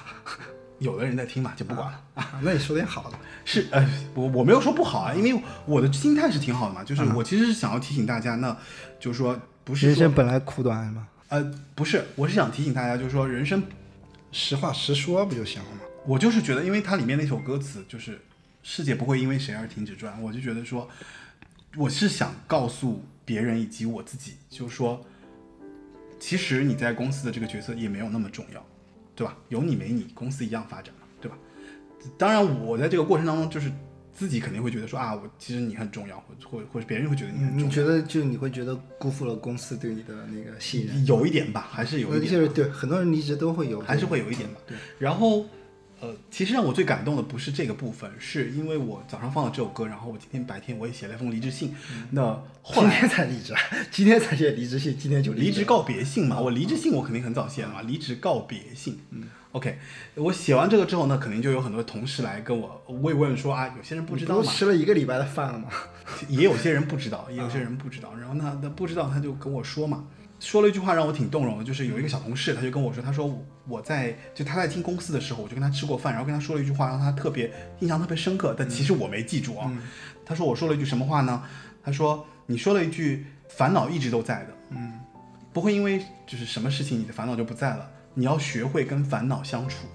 [0.80, 2.02] 有的人在听嘛就不管了。
[2.16, 3.18] 啊，那你说点好的。
[3.46, 8.56] 是呃，我我没有说不好啊，因为我的心态是挺好的嘛，就是我其实是想要提醒大家，那
[9.00, 13.64] 就是说不是说人生本来苦短嘛，呃不是，我是想提醒大家，就是说人生
[14.32, 15.82] 实话实说不就行了吗？
[16.06, 18.22] 我就是觉得，因为它里面那首歌词就是
[18.64, 20.90] “世界不会因为谁而停止转”，我就觉得说，
[21.76, 25.06] 我是想告诉别人以及我自己，就是说，
[26.20, 28.66] 其实你在公司的这个角色也没有那么重要，
[29.18, 29.36] 对吧？
[29.49, 31.38] 有你没你，公司一样发展嘛，对吧？
[32.18, 33.72] 当然，我在这个过程当中，就是
[34.13, 41.05] 自己肯定会觉得说啊，我其实你很重要，或或或者别人会觉得你很重要，你觉得就你会觉得辜负了公司对你的那个信任？
[41.07, 42.32] 有一点吧，还是有一点。
[42.32, 44.59] 就是对很多人离职都会有，还是会有一点吧。
[44.68, 45.45] 对然后，
[46.00, 51.74] 呃，其实让我最感动的不是这个部分，是因为我早上放了这首歌，然后我今天白天我也写了一封离职信。
[52.12, 53.54] 那后天才离职，
[53.89, 59.00] 今天才写离职信，今天就职离职告别信嘛，我离职信我肯定很早写了嘛，离职告别信。
[59.10, 59.24] 嗯
[59.54, 59.80] ，OK，
[60.16, 65.70] 我写完这个之后呢，肯定就有很多同事来跟我慰问说啊，有些人不知道嘛，你不是吃了一个礼拜的饭了嘛？
[66.30, 68.14] 也有些人不知道，也有些人不知道。
[68.16, 70.06] 然后呢，他不知道他就跟我说嘛，
[70.40, 79.72] 说了一句话让我挺动容的，就是有一个小同事，他就跟我说，他说我我在就他在听公司的时候，我就跟他吃过饭，然后跟他说了一句话，让他特别印象特别深刻，但其实我没记住啊。
[80.26, 81.44] 他说我说了一句什么话呢？
[81.84, 85.00] 他说你说了一句烦恼一直都在的，嗯，
[85.52, 89.88] 不会因为就是什么事情你的烦恼就不在了，你要学会跟烦恼相处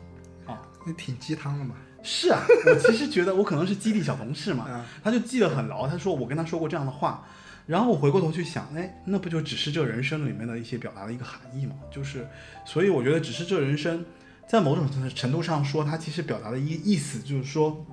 [0.46, 0.60] 啊。
[0.84, 1.74] 那挺鸡汤的嘛。
[2.02, 5.86] 是啊，我其实觉得我可能是激励小同事嘛嗯，他就记得很牢。
[5.86, 7.24] 他说我跟他说过这样的话，
[7.66, 11.74] 然后我回过头去想，哎，那不就只是这人生里面的一些表达的一个含义嘛？
[11.90, 12.26] 就是，
[12.64, 14.04] 所以我觉得只是这人生，
[14.46, 17.86] 在某种程度上说，它其实表达的意意思就是说，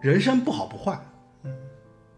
[0.00, 0.98] 人生不好不坏，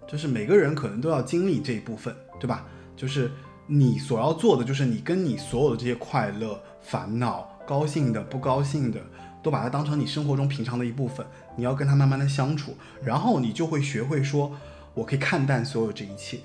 [0.07, 2.67] 就是每个人可能都要经历这一部分，对吧？
[2.97, 3.31] 就是
[3.67, 9.01] 你所要做的就是你跟你所有的这些快乐、烦恼、高兴的、不高兴的，
[9.43, 11.27] 都把它当成你生活中平常的一部分，
[11.57, 14.57] 你要跟它慢慢的相处，然后你就会学会说，
[14.99, 16.39] 我可以看淡所有这一切，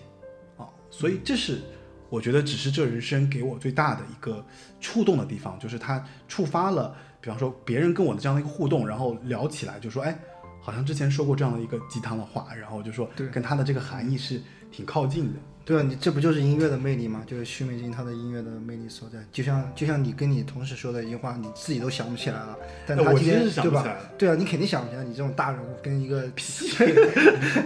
[0.57, 1.59] 啊，所以这是
[2.07, 4.45] 我觉得只是这人生给我最大的一个
[4.79, 10.15] 触动的地方，就是它触发了，比方说别人跟我的这样的一个互动，然后聊起来就说，哎，
[10.61, 14.39] 好像之前说过这样的一个鸡汤的话，然后就说对跟它的这个含义是
[14.71, 15.39] 挺靠近的。
[15.65, 17.23] 对啊，你这不就是音乐的魅力吗？
[17.25, 19.19] 就是许美静她的音乐的魅力所在。
[19.31, 23.97] 就像就像你跟你同事说的一句话，你自己都想不起来了，但他今天是想对吧？
[24.17, 25.03] 对啊，你肯定想不起来。
[25.03, 26.23] 你这种大人物跟一个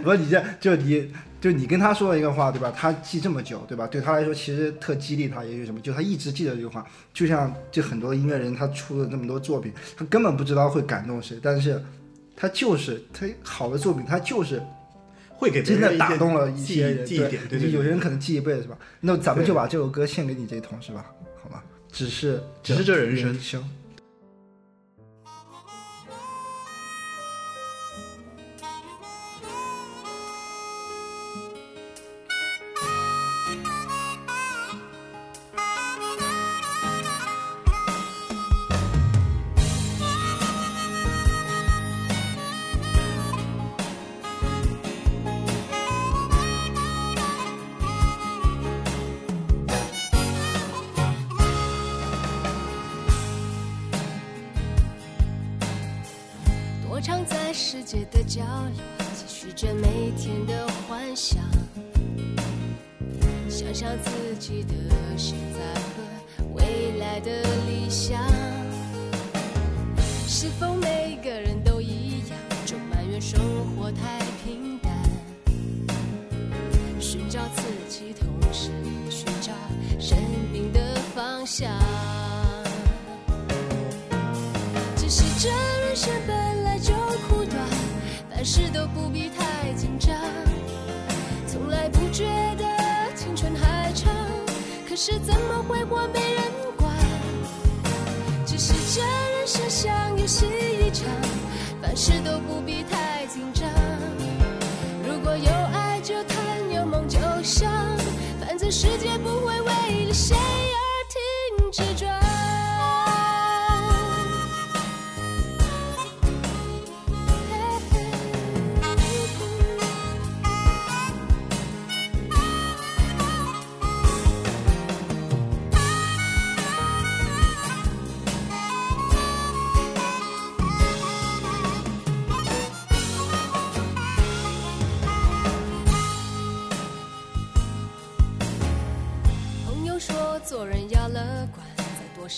[0.03, 2.71] 不是你这就你就你跟他说了一个话，对吧？
[2.75, 3.87] 他记这么久，对吧？
[3.87, 6.85] 对他来说其实特激励他，也许什么，就他一直记得这句话。
[7.13, 11.83] 就像就很多音乐人，他出了那么多作品，他根本不知道会感动谁，但是
[12.35, 14.61] 他就是他好的作品，他就是
[15.37, 17.83] 会给真的打动了一记些人，记忆点，对对有。
[17.83, 18.77] 些人可能记一辈子是吧？
[19.01, 21.05] 那咱们就把这首歌献给你这一同是吧，
[21.41, 21.63] 好吧？
[21.91, 23.63] 只是只是这人生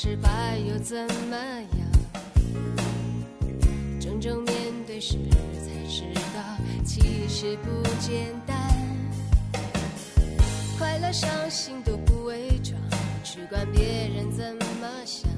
[0.01, 0.95] 失败又怎
[1.29, 1.91] 么样？
[3.99, 4.55] 真正面
[4.87, 6.41] 对时才知道，
[6.85, 8.57] 其实不简单。
[10.77, 12.79] 快乐伤心都不伪装，
[13.25, 15.29] 只管别人怎么想。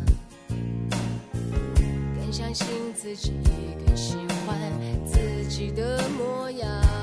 [2.16, 3.34] 更相信自己，
[3.84, 4.16] 更喜
[4.46, 4.56] 欢
[5.08, 7.01] 自己的模样。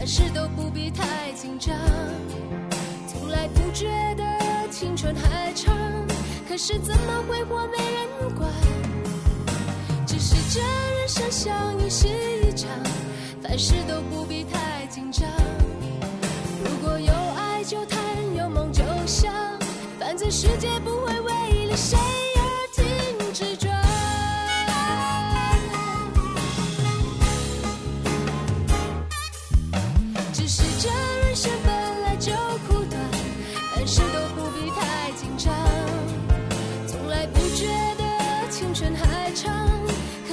[0.00, 1.76] 凡事都不必太紧张。
[3.06, 3.86] 从来不觉
[4.16, 5.76] 得青春还长，
[6.48, 8.50] 可是怎么会活没人管？
[10.06, 11.54] 只是这人生像
[11.84, 12.70] 一戏一场，
[13.42, 15.28] 凡事都不必太紧张。
[16.64, 18.00] 如果有爱就谈，
[18.34, 19.30] 有梦就想，
[19.98, 21.98] 反正世界不会为了谁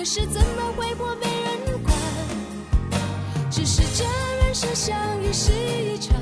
[0.09, 1.93] 是怎么会活没人管？
[3.51, 4.05] 只是这
[4.41, 6.17] 人生相遇是一场，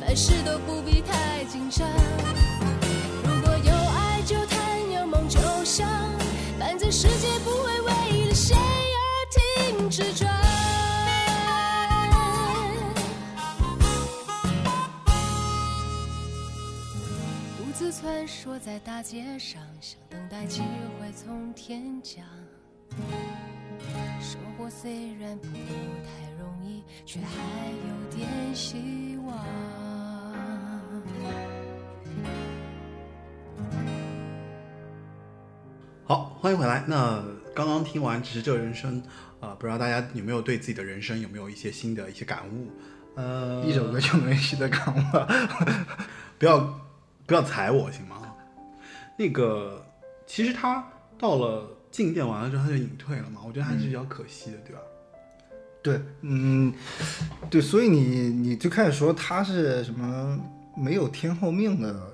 [0.00, 1.86] 凡事都不必太紧张。
[3.22, 5.86] 如果有爱就谈，有梦就想，
[6.58, 10.34] 反正世界不会为了谁而停止转。
[17.58, 20.62] 独自穿梭在大街上，想等待机
[20.98, 22.24] 会从天降。
[24.20, 29.38] 生活虽然不太容易，却还有点希望。
[36.04, 36.82] 好，欢迎回来。
[36.86, 37.22] 那
[37.54, 39.00] 刚刚听完《只是这人生》，
[39.40, 42.68] 啊、不知道大家有没有对自己的人生有没有一些新的一些感悟？
[43.14, 45.28] 呃，一首歌就能写的感悟了。
[46.38, 46.58] 不要
[47.26, 48.16] 不要踩我行吗？
[49.16, 49.84] 那个，
[50.26, 50.84] 其实他
[51.18, 54.80] 到了进店完了之后他就隐退了嘛，我觉得还是比较可惜的，对吧？
[55.82, 56.72] 对，嗯，
[57.48, 60.38] 对，所以你你最开始说他是什么
[60.76, 62.12] 没有天后命的，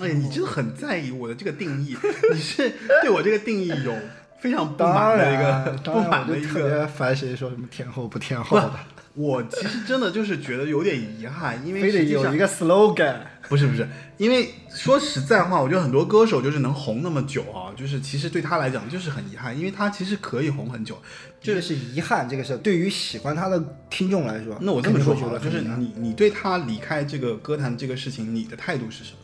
[0.00, 1.96] 哎，你真的很在意我的这个定义，
[2.32, 2.70] 你是
[3.02, 3.94] 对我这个定义有
[4.38, 6.46] 非常不满的一个不满的一个。
[6.46, 8.72] 就特别烦谁说什么天后不天后的，
[9.14, 13.16] 我其实真的就是觉得有点遗憾，因为非得有一个 slogan。
[13.48, 20.96] 不是不是，因为说实在话，我觉得很多歌手就是能红那么久啊，就是其实对他来讲就是很遗憾，因为他其实可以红很久。
[21.40, 29.18] 这个是遗憾，这个是对于喜欢他的听众来说，那我这么说好了，就是你你对他离开这个歌坛这个事情，你的态度是什么？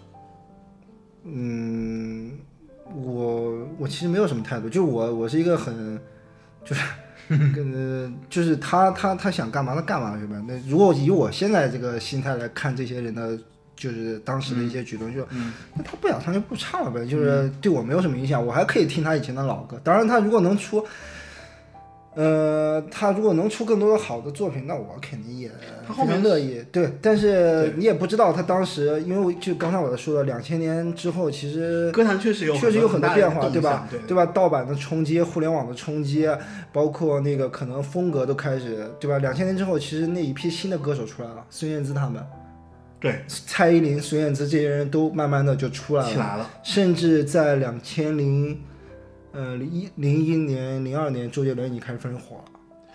[1.24, 2.32] 嗯，
[2.94, 6.00] 我我其实没有什么态度，就我我是一个很，
[6.64, 6.82] 就是
[7.28, 10.40] 跟就是他他他想干嘛他干嘛是吧？
[10.46, 13.38] 那如果以我现在这个心态来看这些人的，
[13.76, 15.26] 就是当时的一些举动，就
[15.74, 19.80] 那他不想唱就不唱了呗，就是对我没有什么影响，我还可以听他以前的老歌。
[19.82, 20.84] 当然，他如果能出。
[22.14, 25.50] 呃，他如果能出更多的好的作品，那我肯定也
[25.88, 26.62] 非常乐意。
[26.70, 33.88] 对，但是你也不知道他当时，因为我就刚才我在说的，两千年之后，其实歌坛确实有确实有很多变化，对吧？
[33.90, 34.26] 对对吧？
[34.26, 36.28] 盗版的冲击，互联网的冲击，
[36.70, 39.16] 包括那个可能风格都开始，对吧？
[39.16, 42.22] 两千年之后，其实那一批新的歌手出来了，孙燕姿他们，
[43.02, 46.48] 对蔡依林、孙燕姿这些人都慢慢的就出来了，起来了。
[46.62, 48.62] 甚至在两千零
[49.32, 52.44] 呃零一零一年、零二年，周杰伦已经开始非常火了，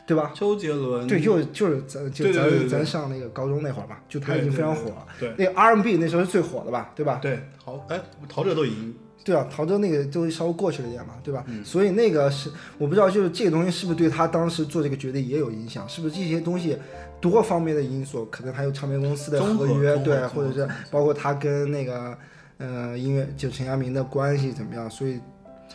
[0.07, 0.31] 对吧？
[0.33, 5.05] 周杰伦对，就就是咱就咱咱上那个高中那会儿嘛，就他已经非常火了。
[5.19, 7.19] 对那个 R&B 那时候是最火的吧，对吧？
[7.21, 11.43] 对，陶哎陶喆都已经对啊，陶喆那个都稍微过去了一点嘛，对吧？
[11.47, 15.87] 嗯所以那个是我不知道，就是这个东西是不是对他当时做这个决定也有影响？
[15.89, 16.77] 是不是这些东西
[17.19, 22.17] 多方面的因素，可能还有唱片公司的合合约，对，或者是包括他跟那个
[22.57, 24.89] 呃音乐就陈佳明的关系怎么样？
[24.89, 25.19] 所以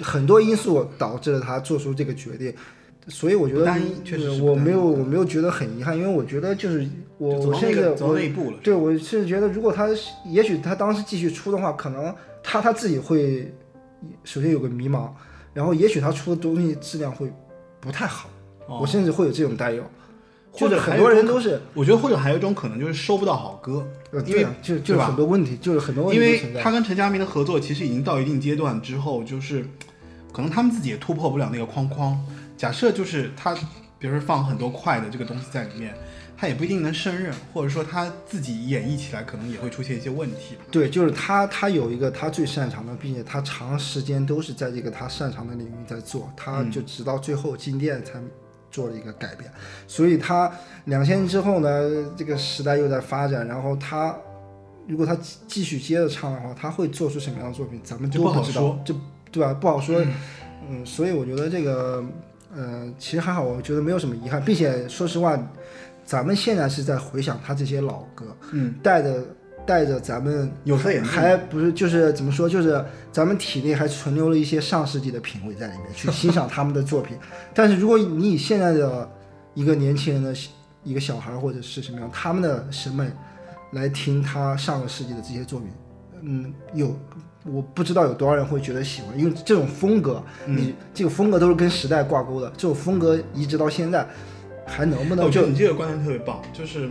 [0.00, 2.54] 很多因素导致了他做出这个决定。
[3.08, 6.88] 所以我觉得不单一确实是我没有我没有觉得很遗憾，因为我觉得就是
[7.18, 8.58] 我我甚至那个走到我那一步了。
[8.62, 9.88] 对，我是觉得，如果他
[10.24, 12.14] 也许他当时继续出的话，可能
[12.44, 13.52] 他他自己会
[14.22, 15.08] 首先有个迷茫，
[15.52, 17.28] 然后也许他出的东西质量会
[17.80, 18.30] 不太好，
[18.68, 19.88] 哦我甚至会有这种担忧，就
[20.52, 26.62] 或者很多人都是，我觉得或者还有一种可能就是收不到好歌，呃，因为对啊，就就是很多问题，就是很多问题因为。
[26.62, 29.66] 他跟陈佳明的合作其实已经到一定阶段之后，就是
[30.32, 32.18] 可能他们自己也突破不了那个框框。
[32.56, 33.54] 假设就是他，
[33.98, 35.94] 比如说放很多快的这个东西在里面，
[36.36, 40.56] 他也不一定能胜任，或者说他自己演绎起来可能也会出现一些问题。
[40.70, 48.20] 对，就是他，他有一个他最擅长的，并且他长时间都是在这个他擅长的领域在做，他嗯就直到最后进店才
[48.72, 49.48] 做了一个改变。
[49.86, 50.50] 所以他
[50.86, 51.68] 两千年之后呢，
[52.16, 54.16] 这个时代又在发展，然后他
[54.88, 58.94] 如果他继继续接着唱的话，他会做出什么样的作品，咱们就不好都知道说，这
[59.30, 59.54] 对吧？
[59.54, 60.04] 不好说。
[60.68, 62.04] 嗯，所以我觉得这个，
[62.54, 65.36] 呃，其实还好，我觉得没有什么遗憾，并且说实话，
[66.04, 69.24] 咱们现在是在回想他这些老歌，嗯，带着
[69.66, 77.16] 带着咱们有色眼镜还不是就是怎么说，就是咱们体内还存留了一些上世纪的品味在里面，去欣赏他们的作品。
[77.54, 79.08] 但是如果你以现在的
[79.54, 80.34] 一个年轻人的
[80.82, 83.08] 一个小孩或者是什么样，他们的审美
[83.72, 85.68] 来听他上个世纪的这些作品，
[86.22, 86.96] 嗯，有
[87.44, 94.06] 我不知道有多少人会觉得喜欢，因为这种风格，嗯你这个风格都是跟时代挂钩的，这种风格移植到现在，
[94.66, 96.88] 还能不能就我觉得你这个观点特别棒，就是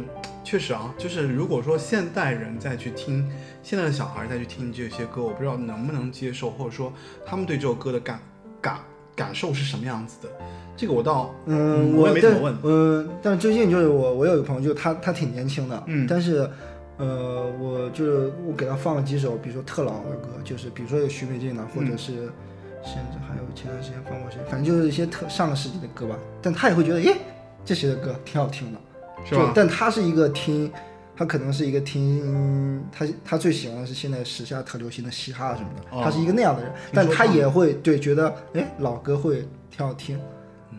[0.52, 3.26] 确实啊，就是如果说现代人再去听，
[3.64, 6.91] 现在的小孩再去听这些歌，我不知道能不能接受，或者说
[7.26, 8.19] 他们对这首歌的感
[8.60, 8.78] 感
[9.15, 10.28] 感受是什么样子的。
[10.76, 16.40] 这个我倒嗯，我也没怎么问嗯，但最近就是我我有一个朋友，就他他挺年轻的，嗯但是
[16.98, 22.11] 呃，我就是我给他放了几首，比如说特老的歌，就是比如说有许美静的，或嗯者是
[22.84, 26.19] 甚至还有前段时间放过谁，反正就是一些特上个世纪的歌吧。
[26.41, 27.15] 但他也会觉得，耶，
[27.64, 28.80] 这谁的歌挺好听的，
[29.26, 30.72] 是吧就但他是一个听。
[31.14, 40.19] 他可能是一个听他他最喜欢的是现在时下特流行的嘻哈什么的，哦他是一个那样的人，但他也会对觉得哎老歌会挺好听，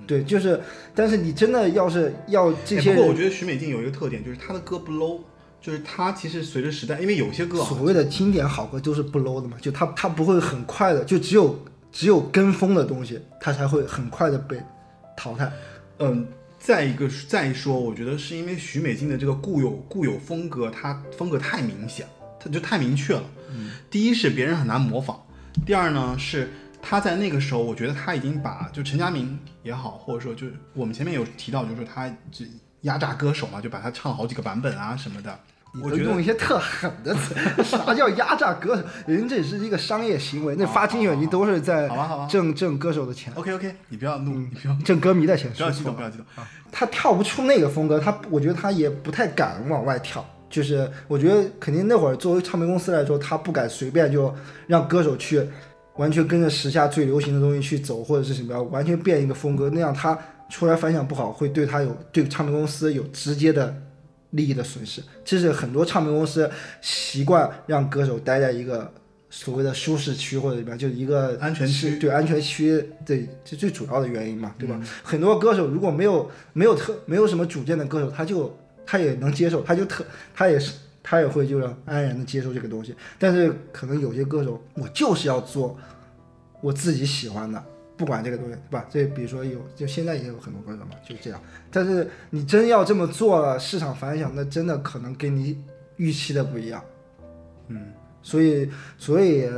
[0.05, 0.61] 对，就是
[0.97, 5.21] 但是你真的要是要这些哎不过我觉得许美静有一个特点，就是她的歌不 low，
[5.61, 11.57] 就是她其实随着时代，因为有些歌啊，所谓的经典好歌都是不 low 的嘛，就他他不会很快的，就只有
[11.93, 14.61] 只有跟风的东西，他才会很快的被
[15.17, 15.53] 淘汰。
[16.01, 16.27] 嗯，
[16.63, 22.07] 再一个再说，我觉得是因为许美静的这个固有固有风格，她风格太明显，
[22.39, 23.25] 她就太明确了。
[23.91, 25.17] 第一是别人很难模仿，
[25.67, 26.49] 第二呢是
[26.81, 32.45] 她在那个时候，我觉得她已经把就陈佳明也好，或者说就我们前面有提到，就是说他这
[32.83, 35.37] 压榨歌手嘛，就把她唱好几个版本啊什么的。
[35.75, 37.35] 你我觉得都用一些特狠的词，
[37.65, 38.83] 啥叫压榨歌手？
[39.07, 41.91] 人这是一个商业行为，那发金曲你都是在
[42.29, 45.51] 挣挣歌手的钱，OK OK，你不要怒，你不要挣歌迷的钱。
[45.57, 46.27] 不要激动，不要激动。
[46.71, 50.25] 他跳不出那个风格，他我觉得他也不太敢往外跳。
[50.51, 54.35] 就是我觉得肯定那会儿作为唱片公司来说，他不敢随便就
[54.67, 55.43] 让歌手去
[55.97, 60.19] 完全跟着时下最流行的东西去走，或者是什么样，完全变一个风格，那样他
[60.51, 63.75] 出来反响不好，会对他有对唱片公司有直接的
[64.33, 65.03] 利益的损失。
[65.25, 66.51] 这是很多唱片公司
[66.83, 68.93] 习惯让歌手待在一个
[69.31, 74.79] 所谓的舒适区或者怎么，就是一个安全区对安全区对这最主要的原因嘛，对吧？
[75.03, 78.55] 很多歌手如果没有没有特没有什么主见的歌手，他就
[78.85, 80.05] 他也能接受，他就特
[80.35, 80.73] 他也是
[81.03, 82.95] 他也会就是安然的接受这个东西。
[83.19, 85.79] 但是可能有些歌手，我就是要做
[86.61, 87.65] 我自己喜欢的，
[88.03, 88.85] 不管这个东西，对吧？
[88.91, 91.41] 这比如说有，就现在也有很多歌手嘛，就这样。
[91.71, 95.57] 但是你真要这么做了，市场反响那真的可能跟你
[95.99, 96.83] 预期的不一样。
[97.69, 97.93] 嗯，
[98.25, 98.69] 所以
[98.99, 99.49] 所以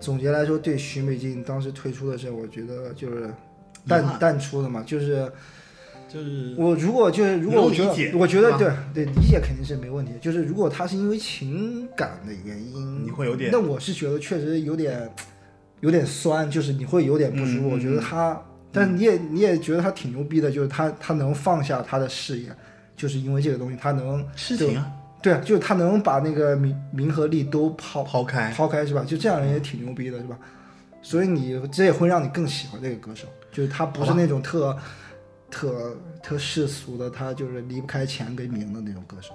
[0.00, 3.30] 总结来说，对徐美静当时推出的时候，我觉得就是
[3.86, 5.30] 淡淡出的嘛，就是
[6.08, 10.14] 就是我如果就是如果我觉得，我觉得对对理解肯定是没问题。
[10.20, 15.08] 就是如果他是因为情感的原因，你会有点那我是觉得确实有点
[15.80, 17.68] 有点酸，就是你会有点不舒服。
[17.68, 18.40] 我觉得他，
[18.72, 22.50] 但是你也你也觉得他挺牛逼的，就是他他能放下他的事业，
[22.96, 24.90] 就是因为这个东西，他能事情啊，
[25.22, 28.50] 对啊，就是他能把那个名名和利都抛抛开。
[28.52, 29.04] 抛开是吧？
[29.06, 30.38] 就这样人也挺牛逼的是吧？
[31.00, 34.76] 所以你这也会让你更喜欢这个歌手，就是他不是那种特
[35.48, 39.32] 特特世俗的，他就是离不开钱跟名的那种歌手。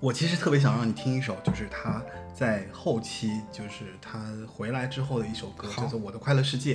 [0.00, 2.00] 我其实特别想让你听一首，就是他
[2.38, 6.74] 在后期，就是他回来之后的一首歌，好叫做《我的快乐世界》。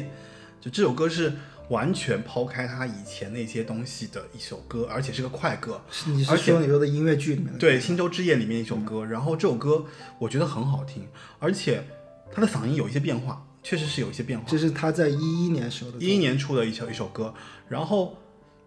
[0.60, 1.31] 就这首歌是
[1.69, 5.81] 完全抛开他以前那些东西的一首歌，而且是个快歌。
[5.90, 7.60] 是你是说你说的音乐剧里面的？
[7.60, 9.85] 对，《星洲之夜》里面一首歌，然后这首歌
[10.19, 11.07] 我觉得很好听，
[11.40, 11.81] 而且
[12.30, 14.45] 他的嗓音有一些变化，确实是有一些变化。
[14.45, 17.34] 这是他在一一年时候的作一一年出的一首一首歌，
[17.69, 18.18] 然后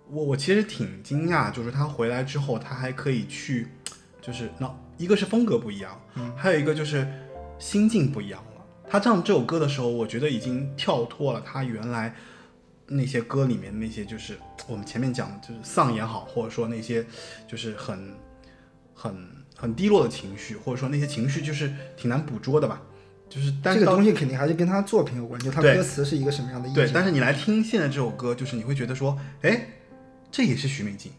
[0.09, 3.69] 我我其实挺惊讶，就是他回来之后，他还可以去，
[4.23, 4.67] 就是那
[4.97, 6.01] 一个是风格不一样，
[6.37, 7.07] 还有一个就是
[7.59, 8.65] 心境不一样了。
[8.89, 12.15] 他唱这首歌的时候，我觉得已经跳脱了他原来
[12.87, 17.05] 那些歌里面那些，就是我们前面讲的，就是丧也好，或者说那些
[17.49, 18.15] 就是很
[18.95, 22.81] 很很低落的情绪，或者说那些情绪就是挺难捕捉的吧。
[23.29, 29.67] 就是，但是这个东西肯定还是跟他作品有关，就他歌词是一个什么样的意对，但是你来听现在这首歌，就是你会觉得说，哎，
[30.31, 31.11] 这也是徐美静，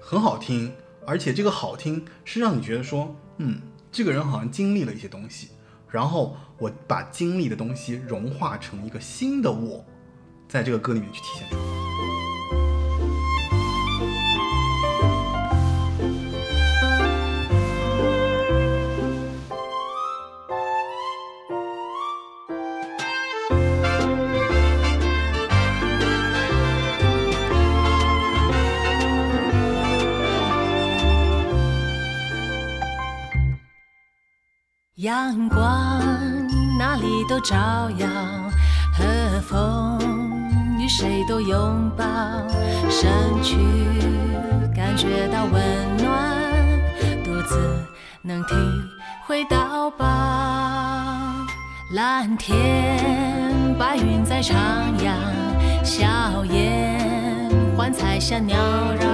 [0.00, 0.72] 很好听，
[1.06, 3.60] 而且这个好听是让你觉得说，嗯，
[3.92, 5.50] 这个人好像经历了一些东西，
[5.88, 9.84] 然后我把经历的东西融化成一个新的我，
[10.48, 11.85] 在这个歌里面去体现出来。
[35.06, 36.00] 阳光
[36.76, 37.54] 哪里都照
[37.96, 38.08] 耀，
[38.92, 40.00] 和风
[40.80, 42.04] 与谁都拥抱，
[42.90, 43.08] 身
[43.40, 43.56] 躯
[44.74, 45.62] 感觉到温
[45.98, 46.36] 暖，
[47.24, 47.56] 肚子
[48.20, 48.54] 能体
[49.28, 50.04] 会到饱。
[51.92, 52.98] 蓝天
[53.78, 54.54] 白云在徜
[54.98, 58.56] 徉，笑颜幻彩像缭
[58.98, 59.06] 绕，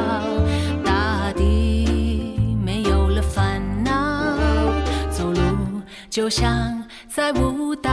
[6.12, 7.90] 就像在舞蹈。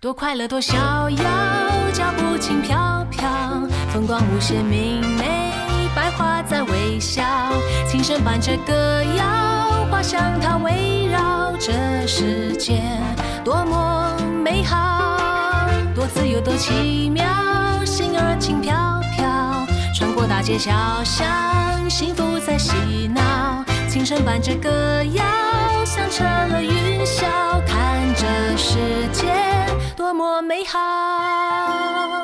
[0.00, 0.74] 多快乐，多逍
[1.10, 1.22] 遥，
[1.92, 3.28] 脚步轻飘飘，
[3.92, 5.52] 风光无限明媚，
[5.94, 7.22] 百花在微笑，
[7.86, 11.72] 琴声伴着歌谣，花香它围绕这
[12.06, 12.80] 世界，
[13.44, 17.22] 多么美好，多自由，多奇妙，
[17.84, 18.74] 心儿轻飘
[19.14, 20.72] 飘，穿过大街小
[21.04, 21.26] 巷，
[21.90, 22.72] 幸福在嬉
[23.08, 23.62] 闹，
[23.94, 24.68] 琴声伴着歌
[25.12, 25.24] 谣，
[25.84, 27.24] 响彻了云霄，
[27.64, 29.32] 看这世界
[29.96, 32.23] 多么美好。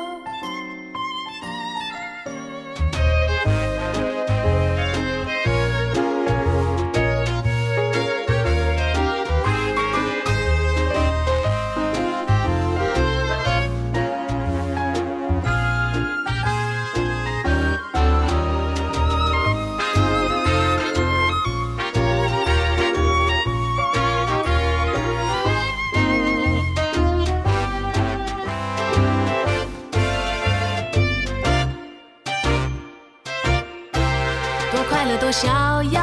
[35.33, 36.03] 逍遥，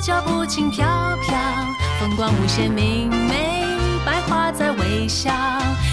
[0.00, 0.86] 脚步轻飘
[1.22, 1.36] 飘，
[2.00, 3.62] 风光无限明媚，
[4.06, 5.30] 百花在微笑，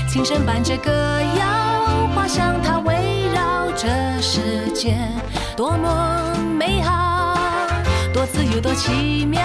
[0.09, 0.89] 琴声伴着歌
[1.37, 3.87] 谣，花香它围绕这
[4.21, 4.97] 世界，
[5.57, 7.35] 多么美好，
[8.13, 9.41] 多自由，多奇妙，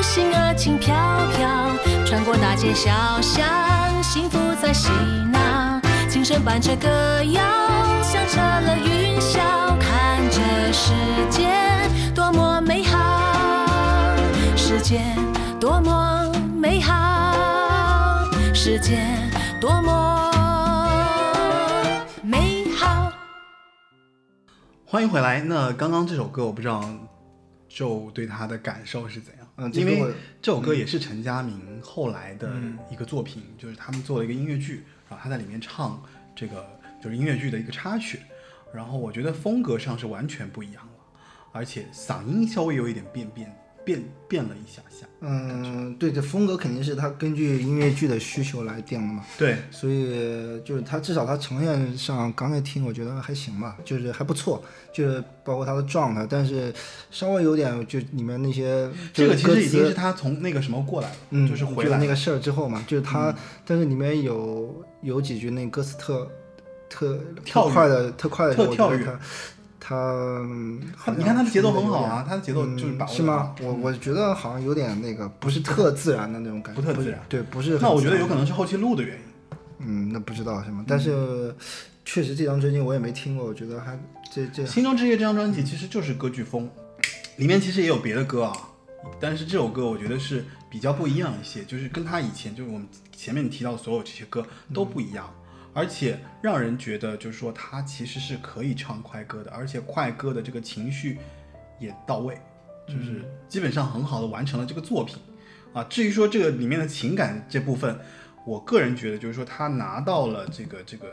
[0.00, 0.94] 心儿轻飘
[1.36, 3.44] 飘，穿过大街小巷，
[4.00, 4.90] 幸福在嬉
[5.32, 6.88] 闹，琴声伴着歌
[7.24, 7.42] 谣，
[8.00, 9.40] 响彻了云霄，
[9.80, 10.92] 看这世
[11.30, 11.50] 界。
[12.20, 14.14] 多么美好，
[14.54, 15.00] 世界
[15.58, 18.98] 多么美好，世界
[19.58, 20.30] 多么
[22.22, 23.10] 美好。
[24.84, 25.40] 欢迎回来。
[25.40, 26.84] 那刚刚这首歌，我不知道
[27.66, 29.72] 就对他的感受是怎样？
[29.72, 32.52] 因为嗯这首歌也是陈佳明后来的
[32.90, 35.98] 一个作品，就是他们做了一个音乐剧，然后他在里面唱
[36.36, 36.68] 这个
[37.02, 38.20] 就是音乐剧的一个插曲，
[38.74, 40.89] 然后我觉得风格上是完全不一样了，
[41.52, 45.06] 而且嗓音稍微有一点变变变变了一下下。
[45.22, 49.22] 嗯，对，这风格肯定是他根据音乐剧的需求来定的嘛。
[49.36, 54.62] 对，所以就是他至少他呈现上，刚才听我觉得还行吧，就是还不错，
[54.94, 56.72] 就是包括他的状态，但是
[57.10, 63.34] 稍微有点就里面那些这个其实已经是他从那个什么过来了，嗯，就是回来嗯那个事儿之后嘛，就是他，
[63.66, 66.30] 但是里面有有几句那歌词特
[66.88, 69.06] 特跳快的特快的特跳跃
[69.80, 70.44] 他
[71.16, 73.54] 你看他的节奏很好啊，他的节奏就是把握嗯是吗？
[73.62, 77.78] 我我觉得好像有点那个不是特自然的那种感觉，不特自然对，不是。
[77.80, 79.22] 那我觉得有可能是后期录的原因。
[79.78, 80.84] 嗯，那不知道是吗？
[80.86, 81.54] 但是
[82.04, 83.98] 确实这张专辑我也没听过，我觉得还
[84.30, 86.68] 这这《心中之夜》这张专辑其实就是歌剧风，
[87.36, 88.52] 里面其实也有别的歌啊，
[89.18, 92.86] 但是这首歌我觉得是比较不一样一些，就是跟他以前就是我们
[93.16, 95.32] 前面提到的所有这些歌都不一样，
[95.72, 101.18] 而且让人觉得就是说他其实是可以唱快歌的，而且快歌的这个情绪
[101.78, 102.38] 也到位，
[102.86, 105.16] 就是基本上很好的完成了这个作品
[105.72, 105.84] 啊。
[105.84, 107.98] 至于说这个里面的情感这部分，
[108.46, 111.06] 我个人觉得就是说他拿到了这个这个。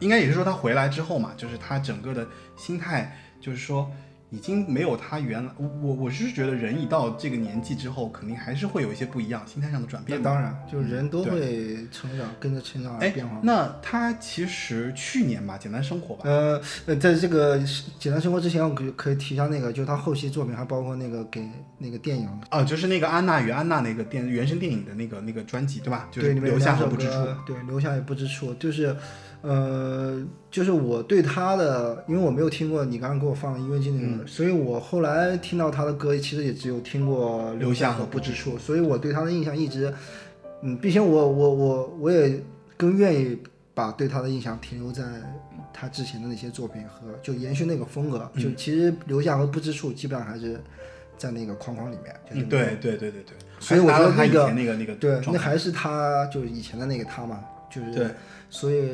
[0.00, 3.88] 应该也是说他回来之后嘛，就是他整个的心态，就是说
[4.30, 10.22] 已经没有他原来，我我我是觉得人一到这个年纪之后，肯定还是会有一一些不一样，心态上的转变。
[10.22, 17.58] 那当然，就是人都会成长，跟着成长而哎变化。，那他其实去年吧，简单生活吧，呃，呃在这个
[17.98, 21.44] 简单生活之前，我可以可以提一下那个，就是他后期作品，还包括那个给
[21.78, 26.08] 那个电影，啊，就是那个安娜与安娜那个电原声电影的那个那个专辑，对吧？
[26.12, 27.14] 就是对，留下两首和不知处。
[27.44, 28.96] 对，留下也不知处，就是，
[29.46, 34.18] 呃，就是我对他的，因为我没有听过你刚刚给我放的音乐剧那嗯。
[34.18, 39.92] 个，所以我后来听到他的歌，其实也只有听过留下下和和不知处，所以我对他的印象一直，
[40.62, 42.42] 嗯，并且我我我我也
[42.78, 43.38] 更愿意
[43.74, 45.02] 把对他的印象停留在
[45.74, 48.42] 他之前的那些作品和就延续那个风格，嗯。
[48.42, 50.58] 就其实留下和不知处基本上还是
[51.18, 53.36] 在那个框框里面，就是嗯，对对对对对。
[53.60, 58.08] 所以我觉得那个前那个那个对，那还是他就是以前的那个他嘛，就是对，
[58.54, 58.88] 所以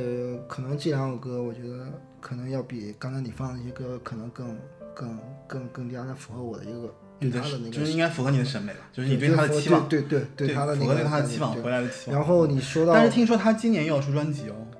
[0.48, 1.86] 可能这两首歌，我觉得
[2.18, 4.56] 可能要比刚才你放的那些歌，可能更
[4.94, 12.18] 更更更加的符合我的一个对他的那个，就是应该符合你的审美吧，就是你对对他的期望，对对对对他的那个符合对他的期望，回来的期望。
[12.18, 14.79] 然后你说到，但是听说他今年又要出专辑哦，就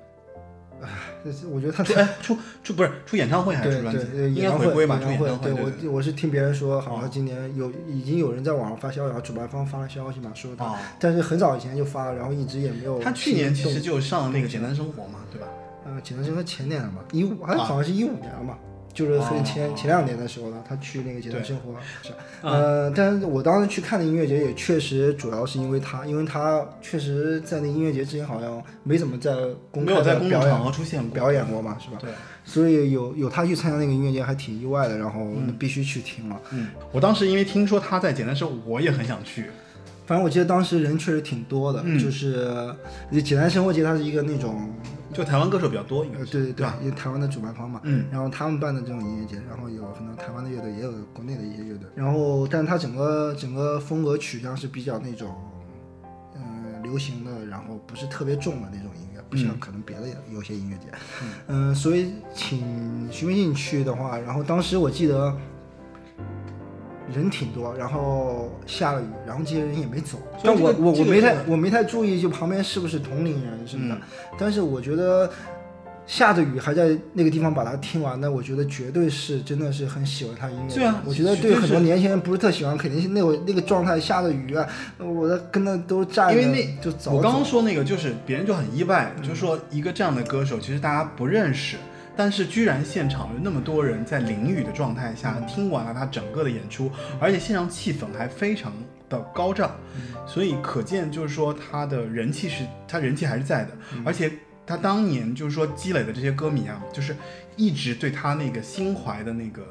[1.31, 4.33] 是我觉得他出哎出出不是出演唱会还是出专辑？
[4.33, 5.51] 演唱会回归吧，出演唱会。
[5.51, 12.99] 对我我是听别人说，好像今年有已经有人在网上发消息，然后主办方发了消息嘛，说他，哦，但是很早以前就发了，然后一直也没有。
[12.99, 15.47] 他去年其实就上了那个《简单生活》嘛，对吧？
[15.85, 18.57] 呃，简单生活前年了嘛，一五好像是一五年了嘛，
[18.93, 21.73] 就是很前、哦前两年的时候了，他去那个简单生活
[22.03, 22.09] 是，
[22.41, 29.33] 呃，但是我当时去看的音乐节也确实主要是因为他，因为他确实在那音乐节之前好像没怎么在
[29.71, 31.07] 公开没有在的表演出现。
[31.09, 31.97] 表演过嘛，是吧？
[32.01, 32.09] 对，
[32.43, 36.39] 所以有有他去参加那个音乐节还挺意外的，然后嗯必须去听了。
[36.51, 39.45] 嗯，我当时因为听说他在《简单生活》，我也很想去。
[40.05, 42.75] 反正我记得当时人确实挺多的，嗯就是
[43.23, 44.69] 简单生活节它是一个那种
[45.13, 55.35] 就台湾歌手比较多，应该呃，是对对对吧？，因为台湾的主办方嘛，嗯，然后他们办的这种音乐节，然后有很多台湾的乐队，也有国内的一些乐队，然后，但它整个整个风格取向是比较那种，
[56.35, 60.85] 嗯、流行的，然后不是特别重的那种音乐，不像嗯可能别的有些音乐节，
[61.47, 65.37] 嗯、所以请徐明信去的话，然后当时我记得。
[67.11, 74.01] 人挺多，然后下了雨，然后这些人也没走，但我我我没太我没太注意，就旁边是不是同龄人什么的，嗯
[74.37, 75.29] 但是我觉得
[76.07, 80.73] 下着雨还在那个地方把它听完的，我觉得绝对是真的是很喜欢他音乐的。
[80.73, 84.67] 对啊我觉得对对很多年轻人不是特喜欢，肯定是那会那个状态下着雨啊，
[84.97, 87.13] 我在跟那都站着因为那就走。
[87.13, 91.77] 我刚刚说那个，就是别人就很意外，嗯就说一个这样的歌手，其实大家不认识，
[92.21, 98.71] 但是居然现场有那么多人在淋雨的状态下听完了他整个的演出，而且现场气氛还非常
[99.09, 99.75] 的高涨，
[100.27, 103.71] 所以可见就是说他的人气是他人气还是在的，
[104.05, 104.31] 而且
[104.67, 107.15] 他当年就是说积累的这些歌迷啊，就是
[107.55, 109.63] 一直对他那个心怀的那个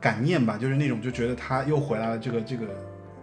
[0.00, 2.66] 感念吧，就是那种就觉得他又回来了，这个这个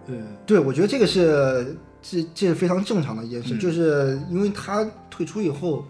[0.08, 0.16] 呃。
[0.46, 3.60] 对，我觉得这个是这这是非常正常的一件事，嗯。
[3.60, 5.86] 就是因为他退出以后，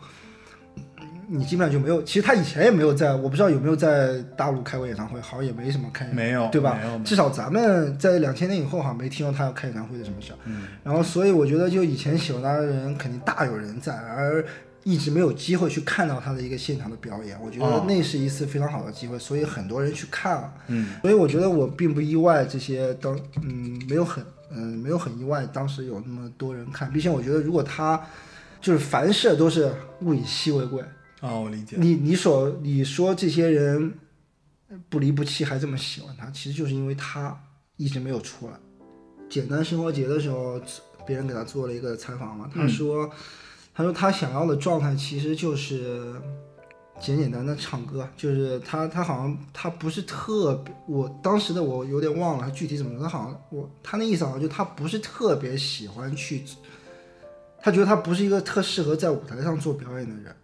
[1.27, 10.37] 你基本上就没有，其实他以前也没有在，我不知道有没有在大陆开过演唱会，好像也没什么开，没有对吧至少咱们在两千年以后好像没听到他要开演唱会的什么事儿。
[10.45, 14.45] 嗯然后所以我觉得就以前喜欢他的人肯定大有人在，而
[14.83, 20.53] 一直没有机会去看到他的一个现场的表演，我觉得哦那是一次非常好的机会，所以很多人去看了。
[20.67, 26.91] 嗯所以我觉得我并不意外，这些当嗯没有很嗯没有很意外，当时有那么多人看。
[26.91, 27.99] 毕竟我觉得，如果他
[28.61, 29.71] 就是凡事都是
[30.01, 30.83] 物以稀为贵，
[31.27, 33.91] 哦，我理解，你你所你说这些人
[34.89, 37.35] 不离不弃，还这么喜欢他，其实就是因为他
[37.77, 38.53] 一直没有出来。
[39.27, 40.61] 简单生活节的时候，
[41.03, 43.09] 别人给他做了一个采访嘛，他说，
[43.73, 46.13] 他说他想要的状态其实就是
[46.99, 56.43] 简简单单唱歌，就是他他好像他不是特别，我当时的我有点忘了他具体怎么说，他好像我他那意思好像就他不是特别喜欢去，
[57.59, 60.35] 他觉得他不是一个特适合在舞台上做表演的人。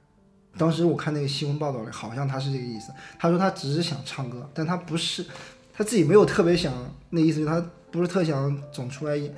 [0.62, 2.92] 当时我看那个新闻报道里，好像他是这个意思。
[3.18, 5.26] 他说他只是想唱歌，但他不是，
[5.74, 6.72] 他自己没有特别想，
[7.10, 9.34] 那意思就他不是特想总出来演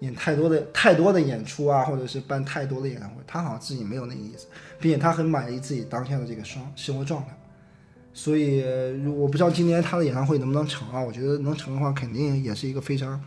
[0.00, 3.16] 演太多的太多的演出啊，或者是办太多的演唱会。
[3.26, 4.46] 他好像自己没有那个意思，
[4.80, 7.36] 并且他很满意自己当下的这个生生活状态。
[8.14, 8.64] 所以，
[9.08, 10.98] 我不知道今年他的演唱会能不能成啊？
[10.98, 13.22] 我觉得能成的话，肯定也是一个非常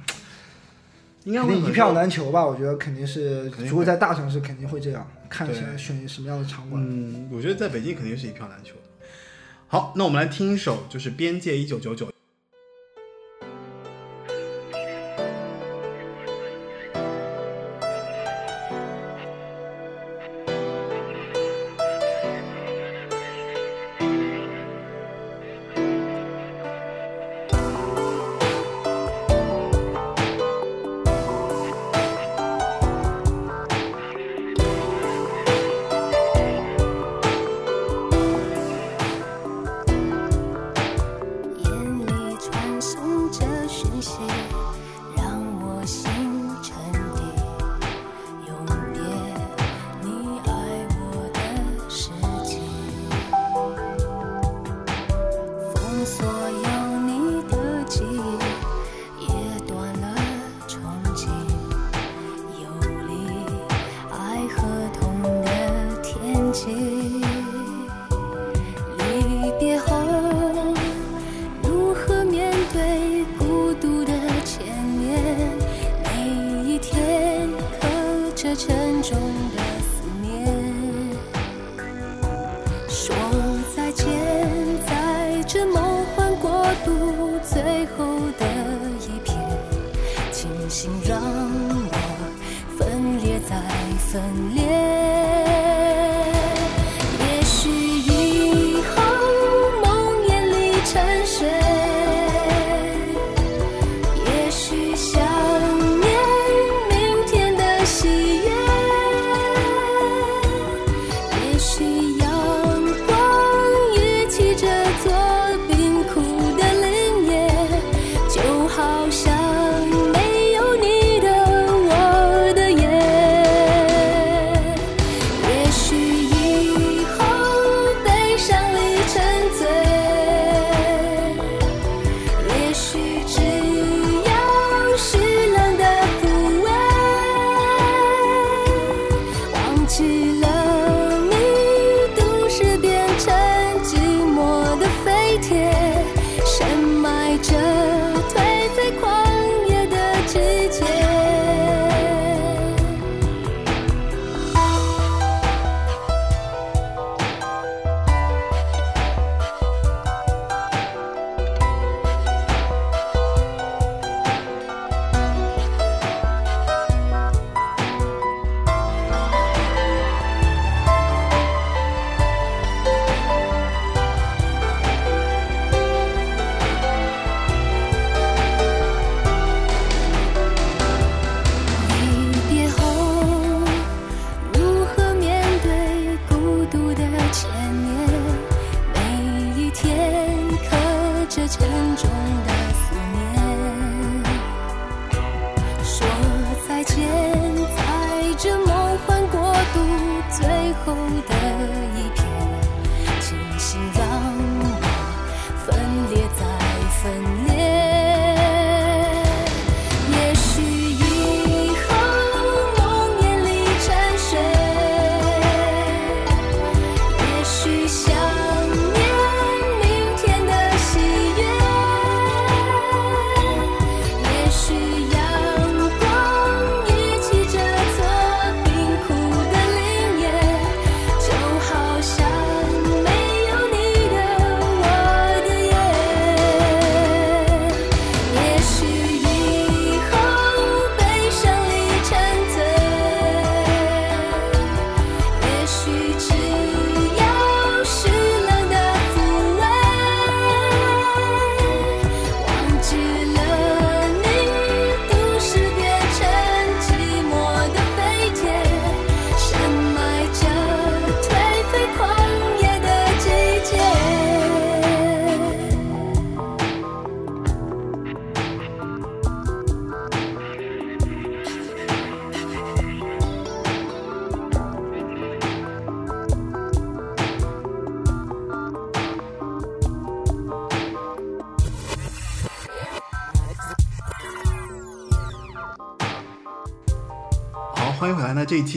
[1.26, 2.46] 应该会一票难求吧。
[2.46, 5.06] 我觉得肯定是，如果在大城市，肯定会这样。
[5.28, 6.82] 看对现在选什么样的场馆。
[6.82, 9.08] 嗯，我觉得在北京肯定是一票难求的。
[9.68, 12.06] 好，那我们来听一首，就是《边界一九九九》。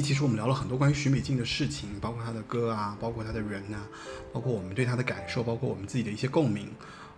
[0.08, 3.76] 其实我们聊了很多关于许美静的事情，包括她的歌啊，包括她的人呐、
[4.32, 6.66] 包括我们对她的感受，包括我们自己的一些共鸣。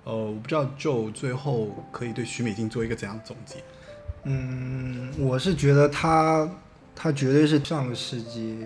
[0.03, 3.63] 呃，我不知道 Joe 最后可以对许美静做一个怎样的总结？
[4.25, 6.51] 嗯，我是觉得他，
[6.93, 8.59] 他绝对是上个世纪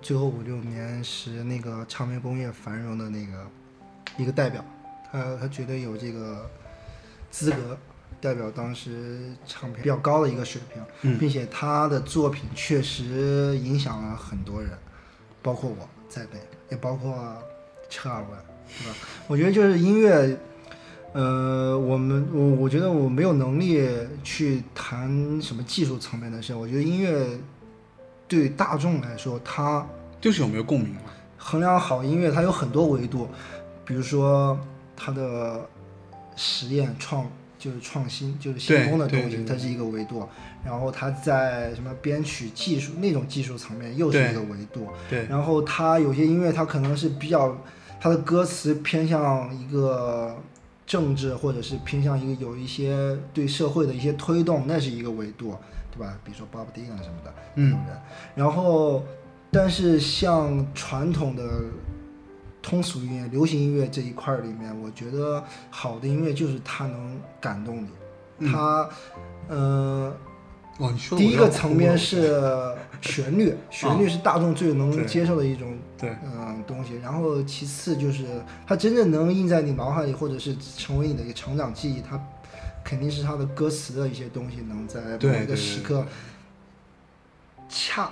[0.00, 3.46] 最后五六年时那个唱片工业繁荣的那个
[4.16, 4.64] 一个代表，
[5.12, 6.50] 他他绝对有这个
[7.30, 7.76] 资格
[8.22, 14.70] 代表当时唱片比较高的一个水平，嗯并且他的作品确实影响了很多人，
[15.42, 16.40] 包括我在内，
[16.70, 17.36] 也包括
[17.90, 18.28] 车尔文，
[18.78, 18.96] 对吧？
[19.26, 20.38] 我觉得就是音乐。
[21.14, 23.86] 呃，我们我我觉得我没有能力
[24.24, 26.54] 去谈什么技术层面的事。
[26.54, 27.38] 我觉得音乐
[28.26, 29.86] 对大众来说，它
[30.22, 31.02] 就是有没有共鸣嘛？
[31.36, 33.28] 衡量好音乐，它有很多维度，
[33.84, 34.58] 比如说
[34.96, 35.68] 它的
[36.34, 37.30] 实验创，
[37.62, 40.28] 就是创新，就是新风的东西，它是一个维度。
[40.64, 44.88] 然后它在什么编曲技术那种技术层面又是一个维度。
[45.08, 47.56] 对，然后它有些音乐，它可能是比较，
[48.00, 50.36] 它的歌词偏向一个
[50.84, 55.54] 政治，或者是偏向一个有一些对社会的一些推动，那是一个维度，
[55.92, 56.18] 对吧？
[56.24, 57.96] 比如说 Bob Dylan 什么的那种人。
[58.34, 59.04] 然后，
[59.52, 61.44] 但是像传统的
[62.62, 67.86] 通俗音乐、流行音乐这一块儿里面，我觉得好的音乐就是它能感动
[68.38, 68.88] 你，它，
[69.48, 70.14] 呃。
[70.78, 72.42] 哦，你说的第一个层面是
[73.02, 76.16] 旋律， 旋律是大众最能接受的一种对。
[76.24, 76.96] 嗯东西。
[77.02, 78.24] 然后其次就是
[78.66, 82.18] 它真正能印在你脑海里，或者是成为你的一个成长记忆，它
[82.82, 86.06] 肯定是它的歌词的一些东西能在某一个时刻
[87.68, 88.10] 恰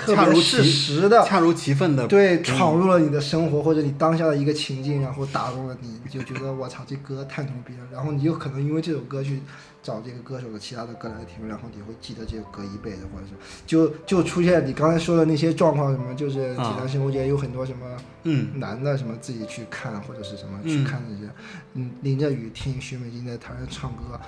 [0.00, 7.80] 特恰如别适其时的恰如其分的对，闯入了你的生活或者你当下的一个情境，然后打动了你，你就觉得我操，这歌太牛逼了。
[7.92, 9.40] 然后你有可能因为这首歌去
[9.82, 13.32] 找这个歌手的其他的歌来听，然后你会记得这个歌一辈子，或者是
[13.66, 17.86] 就就出现你刚才说的那些状况，什么就是啊济南生活节有很多什么
[18.24, 21.30] 嗯男的什么自己去看或者是什么嗯去看这些，
[21.74, 24.18] 嗯，淋着雨听徐美静在台上唱歌。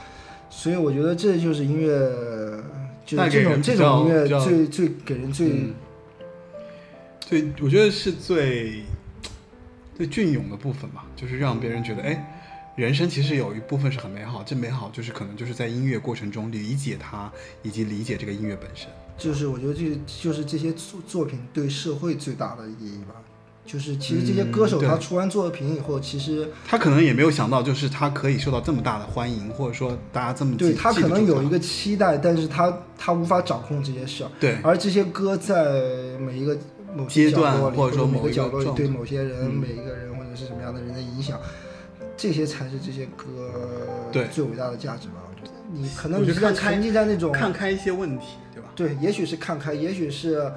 [0.55, 1.89] 所以我觉得这就是音乐，
[3.12, 5.74] 就带是这种这种音乐最最给人最、嗯，
[7.28, 8.84] 对，我觉得是最
[9.94, 17.30] 最隽永的部分吧，就是让别人觉得，哎，人生其实有一部分是很美好，这美好就是可能就是在音乐过程中理解它，
[17.62, 18.89] 以及理解这个音乐本身。
[19.18, 23.14] 就是我觉得这就是这些作作品对社会最大的意义吧。
[23.64, 34.30] 就是其实这些歌手他出完作品以后，其实他可能也没有想到，就是他可以受到这么大的欢迎，或者说大家这么对他可能有一个期待，但是他他无法掌控这些事儿。
[34.40, 35.80] 对而这些歌在
[36.18, 36.59] 每一个
[36.94, 41.39] 某阶段些角落里，或者说某一个个角落里对某些人、嗯每一个人或者是什么样的人的影响，
[42.16, 43.51] 这些才是这些歌
[44.10, 45.14] 对最伟大的价值吧。
[45.30, 48.68] 我觉得你可能我你是沉浸在那种看开一些问题，对吧？
[48.74, 50.52] 对，也许是看开，也许是，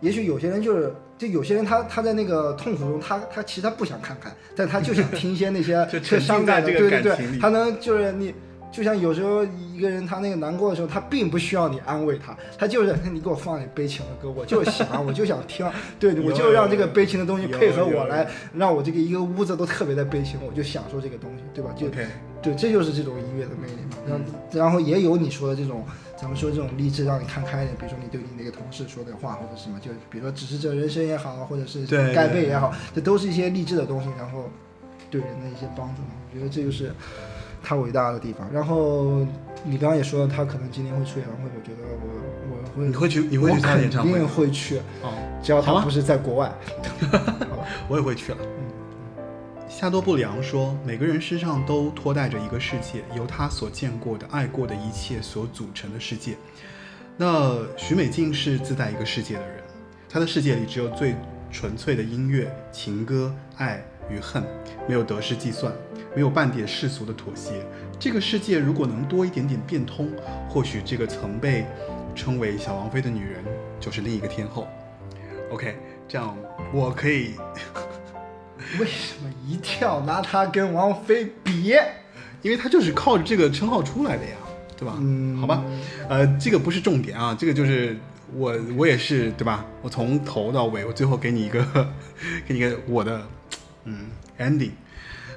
[0.00, 5.86] 也许有些人就是，就有些人他他在那个痛苦中，他他其实他不想看看，但他就想听一些那些
[6.20, 8.34] 伤感的，对对对，他能就是你。
[8.74, 15.64] 就像有时候一个人他那个难过的时候，他并不需要你安慰他，他就是你给我放点悲情的歌，我就喜欢，我就想听，
[16.00, 21.70] 对我就让这个悲情的东西配合我来，让我这个一个屋子都特别的悲情，我就享受这个东西，对吧？
[21.76, 23.96] 就对，这就是这种音乐的魅力嘛。
[24.08, 31.84] 然后，然后也有你说的这种在咱们说这种励志让你看开一点，比如说你对你那个同事说的话或者什么，就比如说只是这人生也好，或者是
[32.14, 34.48] 盖被也好，这都是一些励志的东西，然后
[35.10, 36.00] 对人的一些帮助。
[36.00, 36.94] 我觉得这就是
[37.62, 38.50] 他伟大的地方。
[38.50, 39.18] 然后
[39.64, 42.08] 你刚刚也说了，他可能今年会出演唱会，我觉得我
[42.48, 44.30] 我会你会去你会去演肯定唱会吗？
[44.34, 46.50] 会去，哦，只要他不是在国外。
[47.50, 48.38] 好吧，我也会去了。
[49.76, 56.36] 夏多布里昂说：“每个人身上都托带着一个世界，由他所见过的、爱过的一切所组成的世界。”
[57.18, 59.64] 那许美静是自带一个世界的人，
[60.08, 61.16] 她的世界里只有最
[61.50, 64.44] 纯粹的音乐、情歌、爱与恨，
[64.86, 65.72] 没有得失计算，
[66.14, 67.66] 没有半点世俗的妥协。
[67.98, 70.08] 这个世界如果能多一点点变通，
[70.48, 71.66] 或许这个曾被
[72.14, 73.44] 称为小王妃的女人
[73.80, 74.68] 就是另一个天后。
[75.50, 75.76] OK，
[76.06, 76.36] 这样
[76.72, 77.34] 我可以。
[78.78, 81.74] 为什么一定要拿他跟王菲比？
[82.42, 84.36] 因为他就是靠着这个称号出来的呀，
[84.76, 84.96] 对吧？
[84.98, 85.64] 嗯好吧，
[86.08, 87.96] 呃，这个不是重点啊，这个就是
[88.34, 89.64] 我我也是对吧？
[89.80, 91.64] 我从头到尾，我最后给你一个
[92.46, 93.26] 给你一个我的
[93.84, 94.72] 嗯 ending。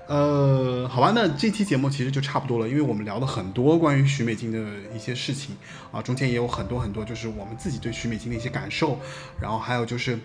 [0.09, 4.57] 呃，好吧，那这期节目其实就差不多了，因为我们聊了很多关于许美静的
[4.95, 5.55] 一些事情
[5.91, 8.99] 啊，中间也有很多很多就是我们自己对许美静的一些感受，
[9.39, 10.17] 然后还有就是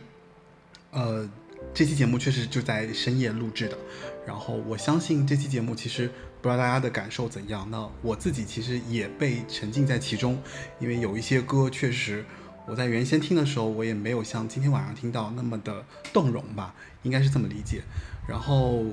[0.92, 1.28] 呃，
[1.74, 3.78] 这期节目确实就在深夜录制的，
[4.26, 6.06] 然后我相信这期节目其实
[6.42, 7.66] 不知道大家的感受怎样。
[7.70, 10.38] 那我自己其实也被沉浸在其中，
[10.78, 12.24] 因为有一些歌确实
[12.66, 15.82] 我在原先听的时候，我也没有像今天晚上听到那么的
[16.12, 16.74] 动容吧，
[17.04, 17.80] 应该是这么理解。
[18.28, 18.84] 然后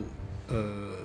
[0.48, 0.96] 呃，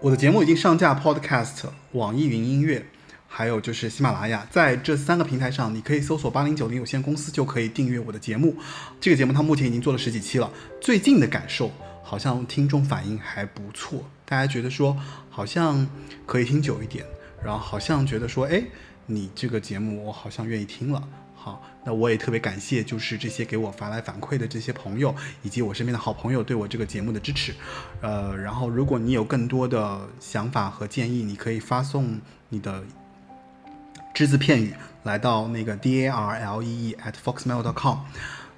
[0.00, 2.84] 我的节目已经上架 Podcast、网易云音乐。
[3.30, 8.56] 还有就是喜马拉雅，在这三个平台上，你可以搜索八零九零有限公司，就可以订阅我的节目。
[8.98, 10.50] 这个节目它目前已经做了十几期了，
[10.80, 11.70] 最近的感受
[12.02, 14.96] 好像听众反应还不错，大家觉得说
[15.28, 15.86] 好像
[16.26, 17.04] 可以听久一点，
[17.44, 18.62] 然后好像觉得说，哎，
[19.06, 21.06] 你这个节目我好像愿意听了。
[21.40, 27.54] 好，那我也特别感谢，就是这些给我发来反馈的这些朋友，以及我身边的好朋友对我这个节目的支持。
[28.00, 32.82] 呃，然后如果你有更多的想法和建议，你可以发送你的
[34.18, 34.74] 只字片语
[35.04, 37.98] 来到那个 d a r l e e at foxmail.com。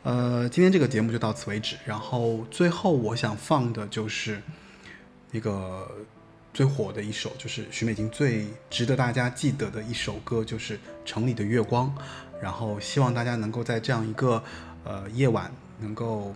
[0.05, 1.77] 呃，今天这个节目就到此为止。
[1.85, 4.41] 然后最后我想放的就是
[5.31, 5.87] 那个
[6.55, 11.95] 最火的一首，就是许美静最值得大家记得的一首歌，就是《城里的月光》。
[12.41, 14.43] 然后希望大家能够在这样一个
[14.85, 16.35] 呃夜晚，能够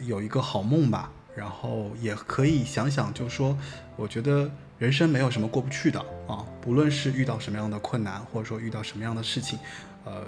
[0.00, 1.08] 有一个好梦吧。
[1.36, 3.56] 然后也可以想想，就是说，
[3.94, 4.50] 我觉得
[4.84, 5.98] 人生没有什么过不去的
[6.28, 9.58] 啊，不论是遇到什么样的困难，或者说遇到什么样的事情，
[10.04, 10.22] 呃，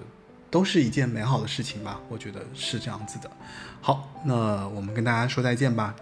[0.51, 2.01] 都是一件美好的事情吧。
[2.09, 3.31] 我觉得是这样子的。
[3.83, 5.95] 好，那我们跟大家说再见吧。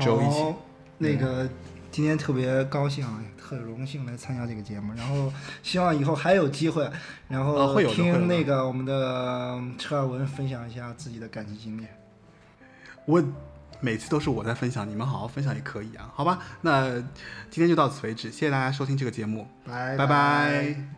[0.00, 0.54] 周一起好，
[0.98, 1.48] 那个
[1.90, 5.32] 今天特别高兴啊，特荣幸来参加这个节目，然后
[5.62, 6.86] 希望以后还有机会，
[7.26, 11.86] 然呃后听那个我们的车尔文分享一下自己的感情经历。
[13.06, 13.24] 我
[13.80, 16.38] 每次都是我在分享，你们好好分享也可以啊，好吧？
[16.62, 16.90] 那
[17.50, 20.97] 今天就到此为止，谢谢大家收听这个节目，拜拜拜每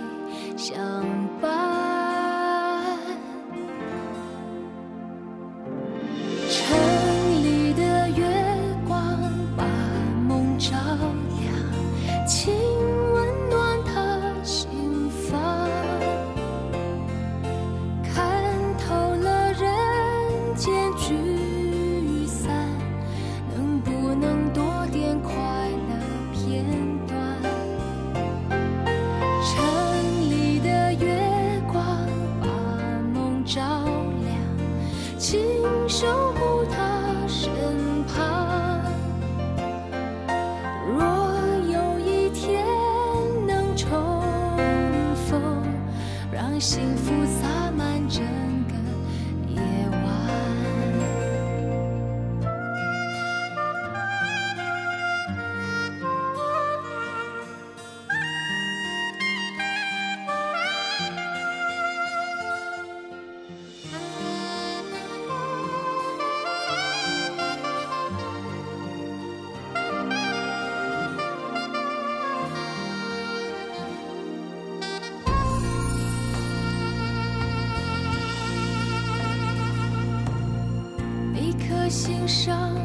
[82.11, 82.80] 心上。